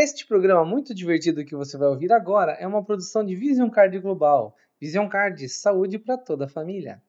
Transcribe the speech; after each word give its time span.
Este 0.00 0.24
programa 0.24 0.64
muito 0.64 0.94
divertido 0.94 1.44
que 1.44 1.56
você 1.56 1.76
vai 1.76 1.88
ouvir 1.88 2.12
agora 2.12 2.52
é 2.52 2.64
uma 2.64 2.84
produção 2.84 3.26
de 3.26 3.34
Vision 3.34 3.68
Card 3.68 3.98
Global. 3.98 4.54
Vision 4.80 5.08
Card, 5.08 5.48
saúde 5.48 5.98
para 5.98 6.16
toda 6.16 6.44
a 6.44 6.48
família. 6.48 7.02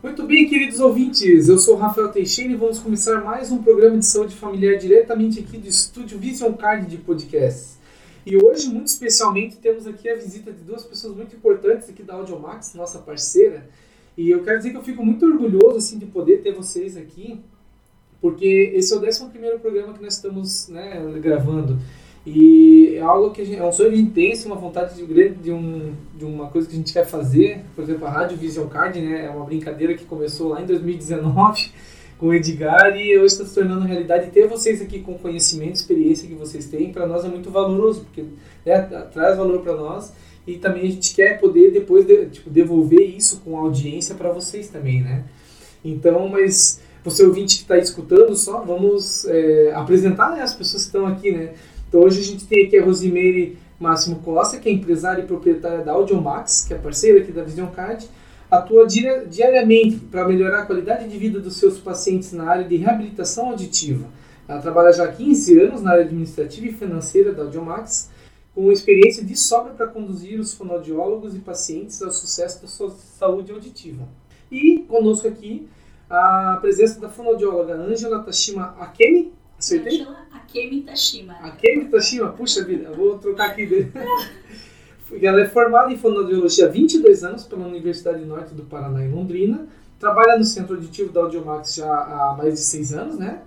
Muito 0.00 0.22
bem, 0.24 0.48
queridos 0.48 0.78
ouvintes, 0.78 1.48
eu 1.48 1.58
sou 1.58 1.74
Rafael 1.74 2.12
Teixeira 2.12 2.52
e 2.52 2.56
vamos 2.56 2.78
começar 2.78 3.24
mais 3.24 3.50
um 3.50 3.60
programa 3.60 3.98
de 3.98 4.06
saúde 4.06 4.36
familiar 4.36 4.78
diretamente 4.78 5.40
aqui 5.40 5.58
do 5.58 5.66
estúdio 5.66 6.16
Vision 6.16 6.52
Card 6.52 6.86
de 6.86 6.98
Podcasts. 6.98 7.76
E 8.24 8.36
hoje, 8.36 8.68
muito 8.68 8.86
especialmente, 8.86 9.56
temos 9.56 9.84
aqui 9.84 10.08
a 10.08 10.14
visita 10.14 10.52
de 10.52 10.62
duas 10.62 10.84
pessoas 10.84 11.16
muito 11.16 11.34
importantes 11.34 11.88
aqui 11.88 12.04
da 12.04 12.14
Audiomax, 12.14 12.72
nossa 12.74 13.00
parceira, 13.00 13.68
e 14.16 14.30
eu 14.30 14.42
quero 14.42 14.56
dizer 14.58 14.70
que 14.70 14.76
eu 14.76 14.82
fico 14.82 15.04
muito 15.04 15.26
orgulhoso 15.26 15.76
assim, 15.76 15.98
de 15.98 16.06
poder 16.06 16.38
ter 16.38 16.52
vocês 16.52 16.96
aqui, 16.96 17.38
porque 18.20 18.72
esse 18.74 18.94
é 18.94 18.96
o 18.96 19.00
11 19.00 19.28
programa 19.60 19.92
que 19.92 20.02
nós 20.02 20.14
estamos 20.14 20.68
né, 20.68 21.00
gravando. 21.20 21.78
E 22.24 22.96
é 22.96 23.00
algo 23.00 23.30
que 23.30 23.44
gente, 23.44 23.60
é 23.60 23.64
um 23.64 23.70
sonho 23.70 23.94
intenso, 23.94 24.48
uma 24.48 24.56
vontade 24.56 24.96
de 24.96 25.04
grande 25.04 25.34
de, 25.34 25.52
um, 25.52 25.92
de 26.16 26.24
uma 26.24 26.48
coisa 26.48 26.66
que 26.66 26.74
a 26.74 26.76
gente 26.76 26.92
quer 26.92 27.06
fazer. 27.06 27.60
Por 27.74 27.84
exemplo, 27.84 28.04
a 28.04 28.10
Rádio 28.10 28.36
Vision 28.36 28.66
Card 28.66 29.00
né, 29.00 29.26
é 29.26 29.30
uma 29.30 29.44
brincadeira 29.44 29.94
que 29.94 30.04
começou 30.04 30.48
lá 30.48 30.60
em 30.60 30.66
2019 30.66 31.70
com 32.18 32.26
o 32.28 32.34
Edgar 32.34 32.96
e 32.96 33.16
hoje 33.16 33.26
está 33.26 33.44
se 33.44 33.54
tornando 33.54 33.86
realidade. 33.86 34.30
Ter 34.30 34.48
vocês 34.48 34.82
aqui 34.82 35.00
com 35.00 35.14
conhecimento, 35.14 35.74
experiência 35.74 36.26
que 36.26 36.34
vocês 36.34 36.66
têm, 36.66 36.90
para 36.90 37.06
nós 37.06 37.24
é 37.24 37.28
muito 37.28 37.48
valoroso, 37.48 38.00
porque 38.06 38.24
né, 38.64 38.80
traz 39.12 39.36
valor 39.36 39.60
para 39.60 39.76
nós 39.76 40.12
e 40.46 40.56
também 40.56 40.86
a 40.86 40.90
gente 40.90 41.14
quer 41.14 41.40
poder 41.40 41.72
depois 41.72 42.06
de, 42.06 42.26
tipo, 42.26 42.48
devolver 42.48 43.02
isso 43.02 43.40
com 43.44 43.56
audiência 43.56 44.14
para 44.14 44.30
vocês 44.30 44.68
também, 44.68 45.02
né? 45.02 45.24
Então, 45.84 46.28
mas 46.28 46.80
você 47.02 47.24
ouvinte 47.24 47.56
que 47.56 47.62
está 47.62 47.78
escutando 47.78 48.34
só, 48.34 48.60
vamos 48.62 49.24
é, 49.26 49.72
apresentar 49.74 50.32
né, 50.32 50.42
as 50.42 50.54
pessoas 50.54 50.82
que 50.82 50.88
estão 50.88 51.06
aqui, 51.06 51.30
né? 51.32 51.54
Então 51.88 52.00
hoje 52.00 52.20
a 52.20 52.24
gente 52.24 52.46
tem 52.46 52.66
aqui 52.66 52.78
a 52.78 52.84
Rosimeire 52.84 53.56
Máximo 53.78 54.16
Costa, 54.16 54.58
que 54.58 54.68
é 54.68 54.72
empresária 54.72 55.22
e 55.22 55.26
proprietária 55.26 55.84
da 55.84 55.92
Audiomax, 55.92 56.64
que 56.66 56.74
é 56.74 56.76
parceira 56.76 57.20
aqui 57.20 57.30
da 57.30 57.44
Vision 57.44 57.68
Card, 57.68 58.08
atua 58.50 58.86
diariamente 58.86 59.96
para 59.96 60.26
melhorar 60.26 60.62
a 60.62 60.66
qualidade 60.66 61.08
de 61.08 61.18
vida 61.18 61.38
dos 61.40 61.56
seus 61.56 61.78
pacientes 61.78 62.32
na 62.32 62.44
área 62.44 62.64
de 62.64 62.76
reabilitação 62.76 63.50
auditiva. 63.50 64.06
Ela 64.48 64.60
trabalha 64.60 64.92
já 64.92 65.04
há 65.04 65.08
15 65.08 65.60
anos 65.60 65.82
na 65.82 65.92
área 65.92 66.04
administrativa 66.04 66.66
e 66.66 66.72
financeira 66.72 67.32
da 67.32 67.42
Audiomax, 67.42 68.10
com 68.56 68.72
experiência 68.72 69.22
de 69.22 69.36
sobra 69.36 69.74
para 69.74 69.86
conduzir 69.86 70.40
os 70.40 70.54
fonoaudiólogos 70.54 71.36
e 71.36 71.40
pacientes 71.40 72.00
ao 72.00 72.10
sucesso 72.10 72.62
da 72.62 72.66
sua 72.66 72.88
saúde 72.90 73.52
auditiva. 73.52 74.08
E 74.50 74.78
conosco 74.88 75.28
aqui 75.28 75.68
a 76.08 76.56
presença 76.58 76.98
da 76.98 77.10
fonoaudióloga 77.10 77.74
Angela 77.74 78.22
Tashima 78.22 78.74
Akemi. 78.80 79.34
Acertei? 79.58 80.00
Angela 80.00 80.26
Akemi 80.32 80.80
Tashima. 80.80 81.34
Akemi 81.34 81.84
Tashima, 81.90 82.32
puxa 82.32 82.64
vida, 82.64 82.90
vou 82.92 83.18
trocar 83.18 83.50
aqui 83.50 83.66
dele. 83.66 83.92
Ela 85.20 85.42
é 85.42 85.46
formada 85.46 85.92
em 85.92 85.98
fonoaudiologia 85.98 86.64
há 86.64 86.70
22 86.70 87.24
anos 87.24 87.44
pela 87.44 87.66
Universidade 87.66 88.24
Norte 88.24 88.54
do 88.54 88.62
Paraná, 88.64 89.04
em 89.04 89.12
Londrina. 89.12 89.68
Trabalha 89.98 90.38
no 90.38 90.44
Centro 90.44 90.74
Auditivo 90.74 91.12
da 91.12 91.20
Audiomax 91.20 91.74
já 91.74 91.90
há 91.90 92.34
mais 92.36 92.54
de 92.54 92.60
6 92.60 92.92
anos, 92.92 93.18
né? 93.18 93.40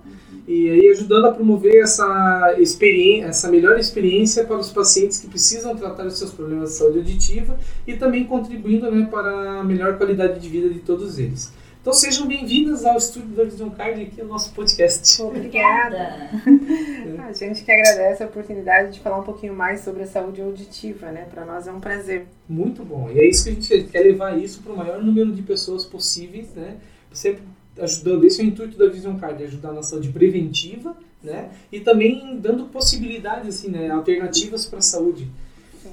e 0.49 0.67
aí 0.67 0.89
ajudando 0.89 1.25
a 1.25 1.31
promover 1.31 1.75
essa 1.75 2.55
experiência, 2.57 3.27
essa 3.27 3.51
melhor 3.51 3.77
experiência 3.77 4.43
para 4.45 4.57
os 4.57 4.71
pacientes 4.71 5.19
que 5.19 5.27
precisam 5.27 5.75
tratar 5.75 6.07
os 6.07 6.17
seus 6.17 6.31
problemas 6.31 6.71
de 6.71 6.75
saúde 6.75 6.97
auditiva 6.97 7.55
e 7.85 7.95
também 7.95 8.23
contribuindo 8.23 8.89
né, 8.89 9.07
para 9.11 9.59
a 9.59 9.63
melhor 9.63 9.95
qualidade 9.99 10.39
de 10.39 10.49
vida 10.49 10.67
de 10.67 10.79
todos 10.79 11.19
eles. 11.19 11.53
Então 11.81 11.93
sejam 11.93 12.27
bem-vindas 12.27 12.83
ao 12.83 12.97
estúdio 12.97 13.29
da 13.29 13.45
Vision 13.45 13.69
Card 13.69 14.01
aqui 14.01 14.21
no 14.21 14.27
nosso 14.27 14.53
podcast. 14.53 15.21
Obrigada. 15.21 16.29
a 17.25 17.31
gente 17.31 17.63
que 17.63 17.71
agradece 17.71 18.21
a 18.21 18.25
oportunidade 18.25 18.91
de 18.91 18.99
falar 18.99 19.19
um 19.19 19.23
pouquinho 19.23 19.55
mais 19.55 19.79
sobre 19.79 20.03
a 20.03 20.05
saúde 20.05 20.41
auditiva, 20.41 21.09
né? 21.09 21.25
Para 21.33 21.45
nós 21.45 21.67
é 21.67 21.71
um 21.71 21.79
prazer. 21.79 22.27
Muito 22.49 22.83
bom. 22.83 23.09
E 23.09 23.19
é 23.19 23.29
isso 23.29 23.45
que 23.45 23.49
a 23.51 23.53
gente 23.53 23.83
quer 23.85 24.01
levar 24.01 24.37
isso 24.37 24.61
para 24.61 24.73
o 24.73 24.77
maior 24.77 25.01
número 25.01 25.31
de 25.31 25.41
pessoas 25.41 25.85
possíveis, 25.85 26.49
né? 26.53 26.75
Sempre 27.13 27.43
ajudando, 27.79 28.25
esse 28.25 28.41
é 28.41 28.43
o 28.43 28.47
intuito 28.47 28.77
da 28.77 28.89
Vision 28.89 29.17
Card, 29.17 29.41
ajudar 29.41 29.71
na 29.71 29.81
saúde 29.81 30.09
preventiva, 30.09 30.97
né? 31.23 31.49
E 31.71 31.79
também 31.79 32.37
dando 32.41 32.65
possibilidades, 32.65 33.55
assim, 33.55 33.69
né? 33.69 33.89
Alternativas 33.89 34.65
para 34.65 34.79
a 34.79 34.81
saúde. 34.81 35.31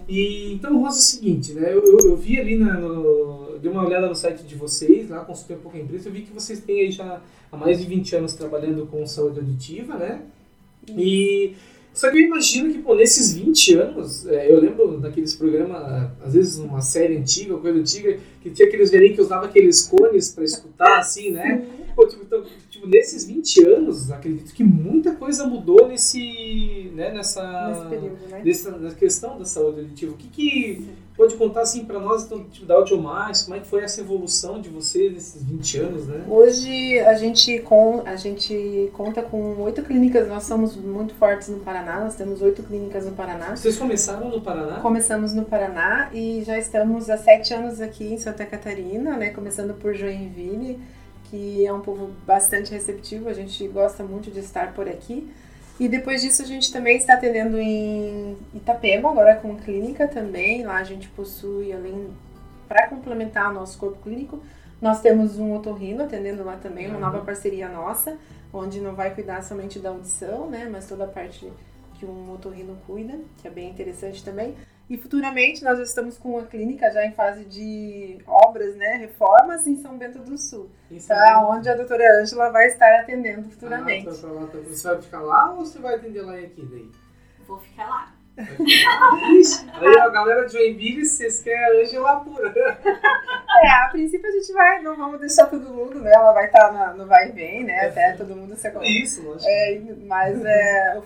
E, 0.08 0.52
então, 0.52 0.80
Rosa, 0.80 0.96
é 0.96 0.98
o 0.98 1.02
seguinte, 1.02 1.52
né? 1.52 1.72
Eu, 1.72 1.84
eu, 1.84 1.98
eu 2.10 2.16
vi 2.16 2.40
ali, 2.40 2.56
na, 2.56 2.74
no, 2.74 3.45
dei 3.66 3.72
uma 3.72 3.84
olhada 3.84 4.06
no 4.06 4.14
site 4.14 4.44
de 4.44 4.54
vocês, 4.54 5.10
lá 5.10 5.24
consultei 5.24 5.56
um 5.56 5.60
pouco 5.60 5.76
a 5.76 5.80
empresa, 5.80 6.08
eu 6.08 6.12
vi 6.12 6.22
que 6.22 6.32
vocês 6.32 6.60
têm 6.60 6.82
aí 6.82 6.90
já 6.92 7.20
há 7.50 7.56
mais 7.56 7.78
de 7.78 7.86
20 7.86 8.16
anos 8.16 8.34
trabalhando 8.34 8.86
com 8.86 9.04
saúde 9.06 9.40
auditiva, 9.40 9.96
né? 9.96 10.22
E 10.88 11.54
só 11.92 12.10
que 12.10 12.18
eu 12.18 12.22
imagino 12.22 12.72
que, 12.72 12.78
pô, 12.78 12.94
nesses 12.94 13.32
20 13.32 13.74
anos, 13.74 14.26
é, 14.26 14.52
eu 14.52 14.60
lembro 14.60 14.98
daqueles 14.98 15.34
programas, 15.34 16.10
às 16.22 16.34
vezes 16.34 16.58
uma 16.58 16.80
série 16.80 17.16
antiga, 17.16 17.56
coisa 17.56 17.78
antiga, 17.78 18.18
que 18.40 18.50
tinha 18.50 18.68
aqueles 18.68 18.90
velhinhos 18.90 19.16
que 19.16 19.22
usavam 19.22 19.48
aqueles 19.48 19.88
cones 19.88 20.30
para 20.30 20.44
escutar, 20.44 20.98
assim, 21.00 21.32
né? 21.32 21.66
Pô, 21.96 22.06
tipo, 22.06 22.22
então, 22.22 22.44
tipo, 22.70 22.86
nesses 22.86 23.24
20 23.24 23.64
anos, 23.64 24.10
acredito 24.12 24.52
que 24.52 24.62
muita 24.62 25.14
coisa 25.14 25.46
mudou 25.46 25.88
nesse, 25.88 26.92
né, 26.94 27.10
nessa, 27.12 27.68
nesse 27.68 27.88
período, 27.88 28.28
né? 28.28 28.42
Nessa, 28.44 28.70
nessa 28.72 28.96
questão 28.96 29.38
da 29.38 29.44
saúde 29.44 29.80
auditiva. 29.80 30.12
O 30.12 30.16
que 30.16 30.28
que 30.28 30.86
pode 31.16 31.34
contar, 31.36 31.62
assim, 31.62 31.84
para 31.84 31.98
nós, 31.98 32.24
então, 32.24 32.44
tipo, 32.44 32.66
da 32.66 32.74
Audiomax, 32.74 33.42
como 33.42 33.56
é 33.56 33.60
que 33.60 33.66
foi 33.66 33.82
essa 33.82 34.00
evolução 34.00 34.60
de 34.60 34.68
vocês 34.68 35.12
nesses 35.12 35.42
20 35.42 35.78
anos, 35.78 36.06
né? 36.06 36.24
Hoje, 36.28 36.98
a 37.00 37.14
gente, 37.14 37.58
com, 37.60 38.02
a 38.04 38.16
gente 38.16 38.90
conta 38.92 39.22
com 39.22 39.60
oito 39.62 39.82
clínicas, 39.82 40.28
nós 40.28 40.44
somos 40.44 40.76
muito 40.76 41.14
fortes 41.14 41.48
no 41.48 41.60
Paraná, 41.60 42.00
nós 42.00 42.14
temos 42.14 42.42
oito 42.42 42.62
clínicas 42.62 43.06
no 43.06 43.12
Paraná. 43.12 43.56
Vocês 43.56 43.78
começaram 43.78 44.28
no 44.28 44.40
Paraná? 44.40 44.80
Começamos 44.80 45.32
no 45.32 45.44
Paraná 45.44 46.10
e 46.12 46.42
já 46.44 46.58
estamos 46.58 47.08
há 47.08 47.16
sete 47.16 47.54
anos 47.54 47.80
aqui 47.80 48.12
em 48.12 48.18
Santa 48.18 48.44
Catarina, 48.44 49.16
né, 49.16 49.30
começando 49.30 49.74
por 49.74 49.94
Joinville, 49.94 50.78
que 51.24 51.66
é 51.66 51.72
um 51.72 51.80
povo 51.80 52.10
bastante 52.26 52.72
receptivo, 52.72 53.28
a 53.28 53.32
gente 53.32 53.66
gosta 53.68 54.04
muito 54.04 54.30
de 54.30 54.40
estar 54.40 54.74
por 54.74 54.88
aqui. 54.88 55.28
E 55.78 55.88
depois 55.88 56.22
disso 56.22 56.42
a 56.42 56.46
gente 56.46 56.72
também 56.72 56.96
está 56.96 57.14
atendendo 57.14 57.58
em 57.58 58.36
Itapema, 58.54 59.10
agora 59.10 59.36
com 59.36 59.56
clínica 59.56 60.08
também. 60.08 60.64
Lá 60.64 60.76
a 60.76 60.84
gente 60.84 61.08
possui, 61.08 61.72
além, 61.72 62.08
para 62.66 62.88
complementar 62.88 63.50
o 63.50 63.54
nosso 63.54 63.78
corpo 63.78 63.98
clínico, 64.02 64.42
nós 64.80 65.00
temos 65.00 65.38
um 65.38 65.54
otorrino 65.54 66.04
atendendo 66.04 66.44
lá 66.44 66.56
também, 66.56 66.88
uma 66.88 66.98
nova 66.98 67.20
parceria 67.20 67.68
nossa, 67.68 68.16
onde 68.52 68.80
não 68.80 68.94
vai 68.94 69.14
cuidar 69.14 69.42
somente 69.42 69.78
da 69.78 69.90
audição, 69.90 70.48
né, 70.48 70.68
mas 70.70 70.86
toda 70.86 71.04
a 71.04 71.08
parte 71.08 71.50
que 71.98 72.04
um 72.04 72.32
otorrino 72.32 72.76
cuida, 72.86 73.18
que 73.38 73.48
é 73.48 73.50
bem 73.50 73.70
interessante 73.70 74.22
também. 74.22 74.54
E 74.88 74.96
futuramente 74.96 75.64
nós 75.64 75.80
estamos 75.80 76.16
com 76.16 76.30
uma 76.30 76.46
clínica 76.46 76.90
já 76.92 77.04
em 77.04 77.12
fase 77.12 77.44
de 77.44 78.18
obras, 78.26 78.76
né, 78.76 78.96
reformas 78.96 79.66
em 79.66 79.76
São 79.76 79.98
Bento 79.98 80.20
do 80.20 80.38
Sul. 80.38 80.70
Isso 80.90 81.08
tá? 81.08 81.44
Onde 81.48 81.68
a 81.68 81.74
doutora 81.74 82.20
Ângela 82.20 82.50
vai 82.50 82.68
estar 82.68 83.00
atendendo 83.00 83.50
futuramente. 83.50 84.08
Ah, 84.08 84.12
tá, 84.12 84.28
tá, 84.28 84.46
tá. 84.46 84.58
Você 84.58 84.88
vai 84.88 85.02
ficar 85.02 85.20
lá 85.20 85.50
ou 85.50 85.64
você 85.64 85.80
vai 85.80 85.96
atender 85.96 86.22
lá 86.22 86.38
e 86.38 86.46
aqui 86.46 86.64
daí? 86.64 86.90
Vou 87.48 87.58
ficar 87.58 87.88
lá. 87.88 88.12
Aí 88.36 89.98
a 89.98 90.08
galera 90.10 90.44
de 90.44 90.52
Joinville, 90.52 91.06
vocês 91.06 91.42
querem 91.42 91.64
a 91.64 91.82
Ângela 91.82 92.20
pura. 92.20 92.52
É, 93.58 93.70
a 93.70 93.88
princípio 93.88 94.28
a 94.28 94.32
gente 94.32 94.52
vai, 94.52 94.82
não 94.82 94.94
vamos 94.94 95.18
deixar 95.18 95.46
todo 95.46 95.72
mundo, 95.72 95.98
né? 96.00 96.12
Ela 96.12 96.30
vai 96.32 96.44
estar 96.44 96.68
tá 96.68 96.92
no 96.92 97.06
vai 97.06 97.30
e 97.30 97.32
vem, 97.32 97.64
né? 97.64 97.86
É. 97.86 97.88
Até 97.88 98.12
todo 98.12 98.36
mundo 98.36 98.54
se 98.54 98.70
Isso, 98.82 99.22
lógico. 99.22 99.48
É, 99.48 99.80
mas 100.06 100.44
é, 100.44 101.00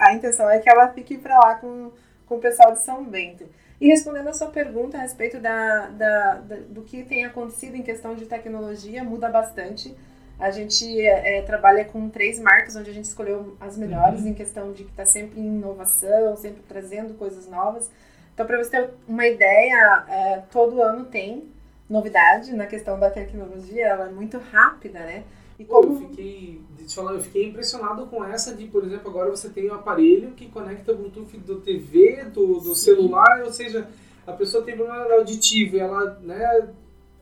a 0.00 0.12
intenção 0.12 0.50
é 0.50 0.58
que 0.58 0.68
ela 0.68 0.88
fique 0.88 1.16
pra 1.16 1.38
lá 1.38 1.54
com 1.54 1.92
com 2.32 2.38
o 2.38 2.40
pessoal 2.40 2.72
de 2.72 2.80
São 2.80 3.04
Bento. 3.04 3.44
E 3.78 3.88
respondendo 3.88 4.28
a 4.28 4.32
sua 4.32 4.46
pergunta 4.46 4.96
a 4.96 5.00
respeito 5.02 5.38
da, 5.38 5.88
da, 5.88 6.34
da 6.36 6.56
do 6.68 6.82
que 6.82 7.02
tem 7.02 7.24
acontecido 7.24 7.76
em 7.76 7.82
questão 7.82 8.14
de 8.14 8.24
tecnologia, 8.24 9.04
muda 9.04 9.28
bastante. 9.28 9.94
A 10.38 10.50
gente 10.50 11.00
é, 11.00 11.42
trabalha 11.42 11.84
com 11.84 12.08
três 12.08 12.38
marcas, 12.38 12.74
onde 12.74 12.90
a 12.90 12.94
gente 12.94 13.04
escolheu 13.04 13.56
as 13.60 13.76
melhores 13.76 14.22
uhum. 14.22 14.28
em 14.28 14.34
questão 14.34 14.72
de 14.72 14.84
que 14.84 14.90
está 14.90 15.04
sempre 15.04 15.40
em 15.40 15.56
inovação, 15.56 16.36
sempre 16.36 16.62
trazendo 16.66 17.14
coisas 17.14 17.46
novas. 17.48 17.90
Então, 18.32 18.46
para 18.46 18.56
você 18.56 18.70
ter 18.70 18.90
uma 19.06 19.26
ideia, 19.26 20.04
é, 20.08 20.42
todo 20.50 20.80
ano 20.80 21.04
tem 21.04 21.44
novidade 21.88 22.54
na 22.54 22.66
questão 22.66 22.98
da 22.98 23.10
tecnologia, 23.10 23.86
ela 23.88 24.06
é 24.06 24.10
muito 24.10 24.38
rápida, 24.38 25.00
né? 25.00 25.24
E 25.58 25.64
como... 25.64 26.02
Eu 26.02 26.08
fiquei, 26.08 26.60
te 26.84 26.94
falar, 26.94 27.14
eu 27.14 27.20
fiquei 27.20 27.48
impressionado 27.48 28.06
com 28.06 28.24
essa 28.24 28.54
de, 28.54 28.66
por 28.66 28.84
exemplo, 28.84 29.08
agora 29.08 29.30
você 29.30 29.48
tem 29.48 29.70
um 29.70 29.74
aparelho 29.74 30.32
que 30.32 30.48
conecta 30.48 30.92
o 30.92 30.96
Bluetooth 30.96 31.36
do 31.38 31.60
TV, 31.60 32.24
do, 32.32 32.60
do 32.60 32.74
celular, 32.74 33.42
ou 33.44 33.52
seja, 33.52 33.88
a 34.26 34.32
pessoa 34.32 34.64
tem 34.64 34.76
problema 34.76 35.12
auditivo 35.14 35.76
e 35.76 35.80
ela 35.80 36.18
né, 36.22 36.68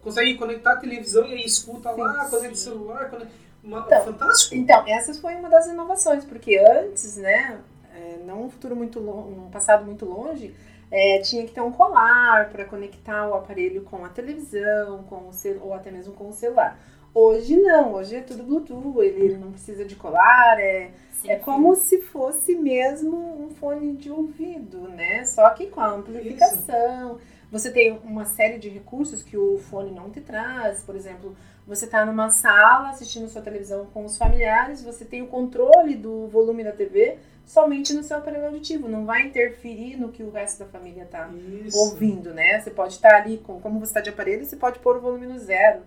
consegue 0.03 0.35
conectar 0.35 0.73
a 0.73 0.77
televisão 0.77 1.27
e 1.27 1.35
aí 1.35 1.45
escuta 1.45 1.93
sim, 1.93 2.01
lá, 2.01 2.29
conecta 2.29 2.55
o 2.55 2.57
celular, 2.57 3.11
conecta... 3.11 3.33
Uma, 3.63 3.81
então, 3.81 4.05
fantástico. 4.05 4.55
Então, 4.55 4.85
essa 4.87 5.13
foi 5.15 5.35
uma 5.35 5.51
das 5.51 5.67
inovações, 5.67 6.25
porque 6.25 6.59
antes, 6.59 7.19
né, 7.19 7.61
é, 7.95 8.19
não 8.25 8.47
um 8.47 8.51
futuro 8.51 8.75
muito 8.75 8.99
longe, 8.99 9.39
um 9.39 9.51
passado 9.51 9.85
muito 9.85 10.07
longe, 10.07 10.55
é, 10.91 11.19
tinha 11.21 11.47
que 11.47 11.53
ter 11.53 11.61
um 11.61 11.71
colar 11.71 12.51
para 12.51 12.65
conectar 12.65 13.29
o 13.29 13.35
aparelho 13.35 13.83
com 13.83 14.05
a 14.05 14.09
televisão, 14.09 15.05
com 15.05 15.17
o 15.17 15.33
ou 15.61 15.73
até 15.73 15.91
mesmo 15.91 16.15
com 16.15 16.29
o 16.29 16.33
celular. 16.33 16.79
Hoje 17.13 17.57
não, 17.57 17.95
hoje 17.95 18.17
é 18.17 18.21
tudo 18.21 18.45
Bluetooth, 18.45 19.01
ele 19.01 19.37
não 19.37 19.51
precisa 19.51 19.85
de 19.85 19.97
colar, 19.97 20.61
é, 20.61 20.93
é 21.27 21.37
como 21.37 21.75
se 21.75 22.01
fosse 22.03 22.55
mesmo 22.55 23.45
um 23.45 23.51
fone 23.51 23.97
de 23.97 24.11
ouvido, 24.11 24.89
né? 24.89 25.25
Só 25.25 25.49
que 25.51 25.67
com 25.67 25.81
a 25.81 25.89
amplificação. 25.89 27.19
Você 27.51 27.73
tem 27.73 27.99
uma 28.05 28.25
série 28.25 28.59
de 28.59 28.69
recursos 28.69 29.25
que 29.25 29.37
o 29.37 29.59
fone 29.59 29.91
não 29.91 30.09
te 30.09 30.21
traz, 30.21 30.85
por 30.85 30.95
exemplo, 30.95 31.37
você 31.67 31.85
está 31.85 32.07
numa 32.07 32.31
sala 32.31 32.91
assistindo 32.91 33.29
sua 33.29 33.43
televisão 33.43 33.87
com 33.87 34.05
os 34.05 34.17
familiares, 34.17 34.85
você 34.85 35.05
tem 35.05 35.21
o 35.21 35.27
controle 35.27 35.97
do 35.97 36.29
volume 36.29 36.63
da 36.63 36.71
TV 36.71 37.19
somente 37.51 37.93
no 37.93 38.05
seu 38.05 38.19
aparelho 38.19 38.47
auditivo, 38.47 38.89
não 38.89 39.05
vai 39.05 39.27
interferir 39.27 39.97
no 39.97 40.13
que 40.13 40.23
o 40.23 40.31
resto 40.31 40.61
da 40.61 40.67
família 40.67 41.03
está 41.03 41.29
Isso. 41.67 41.77
ouvindo, 41.77 42.33
né? 42.33 42.61
Você 42.61 42.71
pode 42.71 42.93
estar 42.95 43.13
ali, 43.13 43.39
com, 43.39 43.61
como 43.61 43.81
você 43.81 43.87
está 43.91 44.01
de 44.01 44.09
aparelho, 44.09 44.45
você 44.45 44.55
pode 44.57 44.79
pôr 44.79 44.99
o 44.99 45.01
volume 45.01 45.27
no 45.27 45.37
zero. 45.37 45.81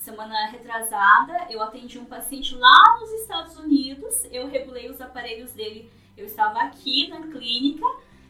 Semana 0.00 0.46
retrasada, 0.50 1.46
eu 1.50 1.60
atendi 1.62 1.98
um 1.98 2.06
paciente 2.06 2.54
lá 2.54 2.98
nos 2.98 3.12
Estados 3.20 3.54
Unidos, 3.58 4.24
eu 4.32 4.48
regulei 4.48 4.88
os 4.88 4.98
aparelhos 4.98 5.52
dele. 5.52 5.90
Eu 6.16 6.24
estava 6.24 6.58
aqui 6.62 7.06
na 7.08 7.20
clínica 7.26 7.84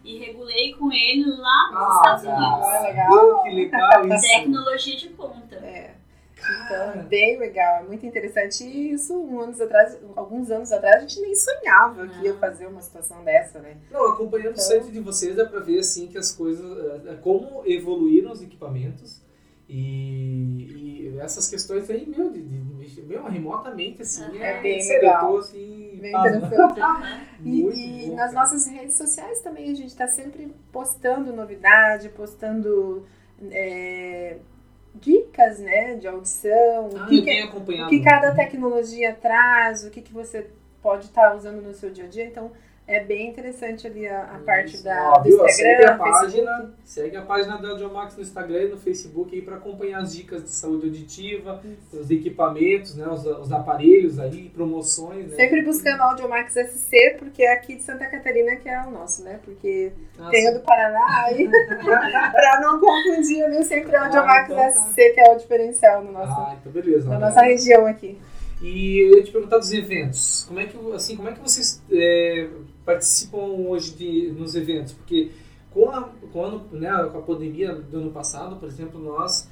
e 0.04 0.18
regulei 0.18 0.74
com 0.74 0.90
ele 0.92 1.24
lá 1.30 1.70
nos 1.72 1.96
Estados 1.96 2.24
cara. 2.24 2.36
Unidos. 2.36 2.66
Ah, 2.68 2.80
legal. 2.80 3.42
Que 3.44 3.50
legal 3.50 4.08
isso. 4.08 4.28
Tecnologia 4.28 4.96
de 4.96 5.08
ponta. 5.10 5.54
É. 5.56 5.94
Então, 6.64 7.02
bem 7.04 7.38
legal, 7.38 7.80
é 7.80 7.82
muito 7.84 8.04
interessante. 8.04 8.64
E 8.64 8.92
isso, 8.94 9.14
um 9.16 9.40
anos 9.40 9.60
atrás, 9.60 9.96
alguns 10.16 10.50
anos 10.50 10.72
atrás, 10.72 10.96
a 10.96 11.00
gente 11.06 11.20
nem 11.20 11.36
sonhava 11.36 12.08
que 12.08 12.24
ia 12.24 12.32
Não. 12.32 12.40
fazer 12.40 12.66
uma 12.66 12.80
situação 12.80 13.22
dessa, 13.22 13.60
né? 13.60 13.76
Não, 13.92 14.08
acompanhando 14.10 14.48
o 14.48 14.50
Então- 14.54 14.64
site 14.64 14.90
de 14.90 14.98
vocês 14.98 15.36
dá 15.36 15.44
pra 15.46 15.60
ver 15.60 15.78
assim 15.78 16.08
que 16.08 16.18
as 16.18 16.32
coisas, 16.32 17.06
eh, 17.06 17.14
como 17.22 17.62
evoluíram 17.64 18.32
os 18.32 18.42
equipamentos 18.42 19.22
e, 19.70 21.12
e 21.14 21.18
essas 21.20 21.48
questões 21.48 21.88
aí, 21.90 22.06
meu, 22.06 22.30
de, 22.30 22.42
de, 22.42 23.02
meu 23.02 23.24
remotamente 23.24 24.02
assim, 24.02 24.22
É 24.40 24.50
é, 24.58 24.60
bem 24.62 24.88
legal. 24.88 25.36
assim, 25.38 25.98
Bem 26.00 26.10
interessante. 26.10 26.80
Aham. 26.80 27.20
E, 27.44 27.50
e 27.50 28.06
bom, 28.08 28.16
nas 28.16 28.32
cara. 28.32 28.32
nossas 28.32 28.66
redes 28.66 28.96
sociais 28.96 29.40
também 29.40 29.70
a 29.70 29.74
gente 29.74 29.88
está 29.88 30.06
sempre 30.08 30.52
postando 30.72 31.32
novidade, 31.32 32.08
postando 32.10 33.06
é, 33.50 34.36
dicas 34.94 35.58
né, 35.60 35.94
de 35.96 36.06
audição, 36.08 36.88
o 36.88 36.96
Ah, 36.96 37.06
que, 37.08 37.18
eu 37.18 37.24
que- 37.24 37.30
acompanhado. 37.40 37.86
o 37.86 37.90
que 37.90 38.00
cada 38.04 38.34
tecnologia 38.34 39.14
traz, 39.14 39.84
o 39.84 39.90
que, 39.90 40.00
que 40.02 40.12
você 40.12 40.50
pode 40.82 41.06
estar 41.06 41.34
usando 41.36 41.60
no 41.62 41.74
seu 41.74 41.90
dia 41.90 42.04
a 42.04 42.08
dia. 42.08 42.24
Então 42.26 42.50
é 42.96 43.04
bem 43.04 43.28
interessante 43.30 43.86
ali 43.86 44.06
a, 44.08 44.22
a 44.24 44.38
parte 44.40 44.74
Isso. 44.74 44.84
da, 44.84 45.12
Ó, 45.12 45.18
do 45.18 45.24
viu? 45.24 45.38
Segue 45.48 45.68
a 45.68 45.92
Instagram, 45.92 45.98
página, 45.98 46.70
segue 46.84 47.16
a 47.16 47.22
página 47.22 47.56
da 47.58 47.68
Audiomax 47.68 48.16
no 48.16 48.22
Instagram 48.22 48.62
e 48.62 48.68
no 48.68 48.76
Facebook 48.76 49.34
aí 49.34 49.42
para 49.42 49.56
acompanhar 49.56 50.00
as 50.00 50.12
dicas 50.14 50.42
de 50.42 50.50
saúde 50.50 50.86
auditiva, 50.86 51.60
Isso. 51.64 52.00
os 52.00 52.10
equipamentos, 52.10 52.96
né, 52.96 53.06
os, 53.08 53.24
os 53.24 53.52
aparelhos 53.52 54.18
aí, 54.18 54.48
promoções, 54.50 55.30
né? 55.30 55.36
Sempre 55.36 55.62
buscando 55.62 56.00
Audiomax 56.02 56.52
SC, 56.54 57.16
porque 57.18 57.42
é 57.44 57.52
aqui 57.52 57.76
de 57.76 57.82
Santa 57.82 58.06
Catarina 58.06 58.56
que 58.56 58.68
é 58.68 58.82
o 58.82 58.90
nosso, 58.90 59.22
né? 59.22 59.38
Porque 59.44 59.92
Ah, 60.18 60.28
tem 60.30 60.48
o 60.50 60.54
do 60.54 60.60
Paraná 60.60 61.24
aí, 61.26 61.48
pra 61.48 62.60
não 62.60 62.80
confundir 62.80 63.44
ali, 63.44 63.62
sempre 63.62 63.92
é 63.94 63.98
Audiomax 63.98 64.50
Ah, 64.50 64.52
então 64.52 64.56
tá. 64.56 64.70
SC, 64.70 65.10
que 65.10 65.20
é 65.20 65.32
o 65.32 65.36
diferencial 65.38 66.02
no 66.04 66.12
nosso, 66.12 66.32
Ah, 66.32 66.56
então 66.60 66.72
beleza. 66.72 67.08
na 67.08 67.18
né? 67.18 67.26
nossa 67.26 67.40
região 67.42 67.86
aqui. 67.86 68.18
E 68.62 68.98
eu 69.08 69.16
ia 69.16 69.22
te 69.24 69.32
perguntar 69.32 69.56
dos 69.56 69.72
eventos. 69.72 70.44
Como 70.46 70.60
é 70.60 70.66
que, 70.66 70.76
assim, 70.92 71.16
como 71.16 71.30
é 71.30 71.32
que 71.32 71.40
vocês 71.40 71.82
é, 71.90 72.46
participam 72.84 73.38
hoje 73.38 73.94
de, 73.94 74.32
nos 74.32 74.54
eventos? 74.54 74.92
Porque 74.92 75.30
com 75.70 75.88
a, 75.90 76.08
com, 76.32 76.44
a, 76.44 76.58
né, 76.72 77.08
com 77.10 77.18
a 77.18 77.22
pandemia 77.22 77.74
do 77.74 77.98
ano 77.98 78.10
passado, 78.10 78.56
por 78.56 78.68
exemplo, 78.68 79.00
nós 79.00 79.48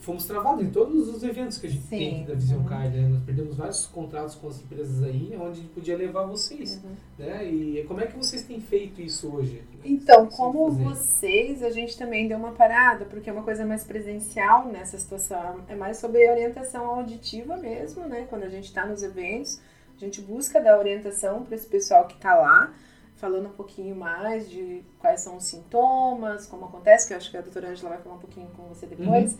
fomos 0.00 0.26
travados 0.26 0.64
em 0.64 0.70
todos 0.70 1.08
os 1.08 1.22
eventos 1.22 1.58
que 1.58 1.66
a 1.66 1.70
gente 1.70 1.82
Sim. 1.82 1.98
tem 1.98 2.24
da 2.24 2.34
Vision 2.34 2.64
Card. 2.64 2.96
Né? 2.96 3.08
Nós 3.08 3.22
perdemos 3.24 3.56
vários 3.56 3.86
contratos 3.86 4.34
com 4.34 4.48
as 4.48 4.60
empresas 4.60 5.02
aí, 5.02 5.32
onde 5.36 5.50
a 5.50 5.54
gente 5.54 5.68
podia 5.68 5.96
levar 5.96 6.24
vocês. 6.24 6.80
Uhum. 6.82 6.94
Né? 7.18 7.50
E 7.50 7.84
como 7.84 8.00
é 8.00 8.06
que 8.06 8.16
vocês 8.16 8.44
têm 8.44 8.60
feito 8.60 9.00
isso 9.00 9.34
hoje? 9.34 9.62
Então, 9.84 10.30
Sim, 10.30 10.36
como 10.36 10.70
fazer. 10.70 10.84
vocês, 10.84 11.62
a 11.62 11.70
gente 11.70 11.96
também 11.96 12.28
deu 12.28 12.38
uma 12.38 12.52
parada, 12.52 13.04
porque 13.06 13.28
é 13.28 13.32
uma 13.32 13.42
coisa 13.42 13.64
mais 13.64 13.84
presencial 13.84 14.68
nessa 14.68 14.98
situação. 14.98 15.60
É 15.68 15.74
mais 15.74 15.98
sobre 15.98 16.28
orientação 16.30 16.86
auditiva 16.86 17.56
mesmo, 17.56 18.06
né? 18.06 18.26
Quando 18.28 18.44
a 18.44 18.48
gente 18.48 18.66
está 18.66 18.86
nos 18.86 19.02
eventos, 19.02 19.60
a 20.04 20.08
gente 20.08 20.20
busca 20.20 20.60
dar 20.60 20.78
orientação 20.78 21.44
para 21.44 21.54
esse 21.54 21.66
pessoal 21.66 22.06
que 22.06 22.14
está 22.14 22.34
lá, 22.34 22.72
falando 23.16 23.46
um 23.46 23.52
pouquinho 23.52 23.94
mais 23.94 24.50
de 24.50 24.82
quais 24.98 25.20
são 25.20 25.36
os 25.36 25.44
sintomas, 25.44 26.46
como 26.46 26.64
acontece, 26.64 27.06
que 27.06 27.12
eu 27.12 27.16
acho 27.16 27.30
que 27.30 27.36
a 27.36 27.40
doutora 27.40 27.68
Angela 27.68 27.90
vai 27.90 27.98
falar 28.00 28.16
um 28.16 28.18
pouquinho 28.18 28.48
com 28.56 28.64
você 28.64 28.84
depois. 28.84 29.38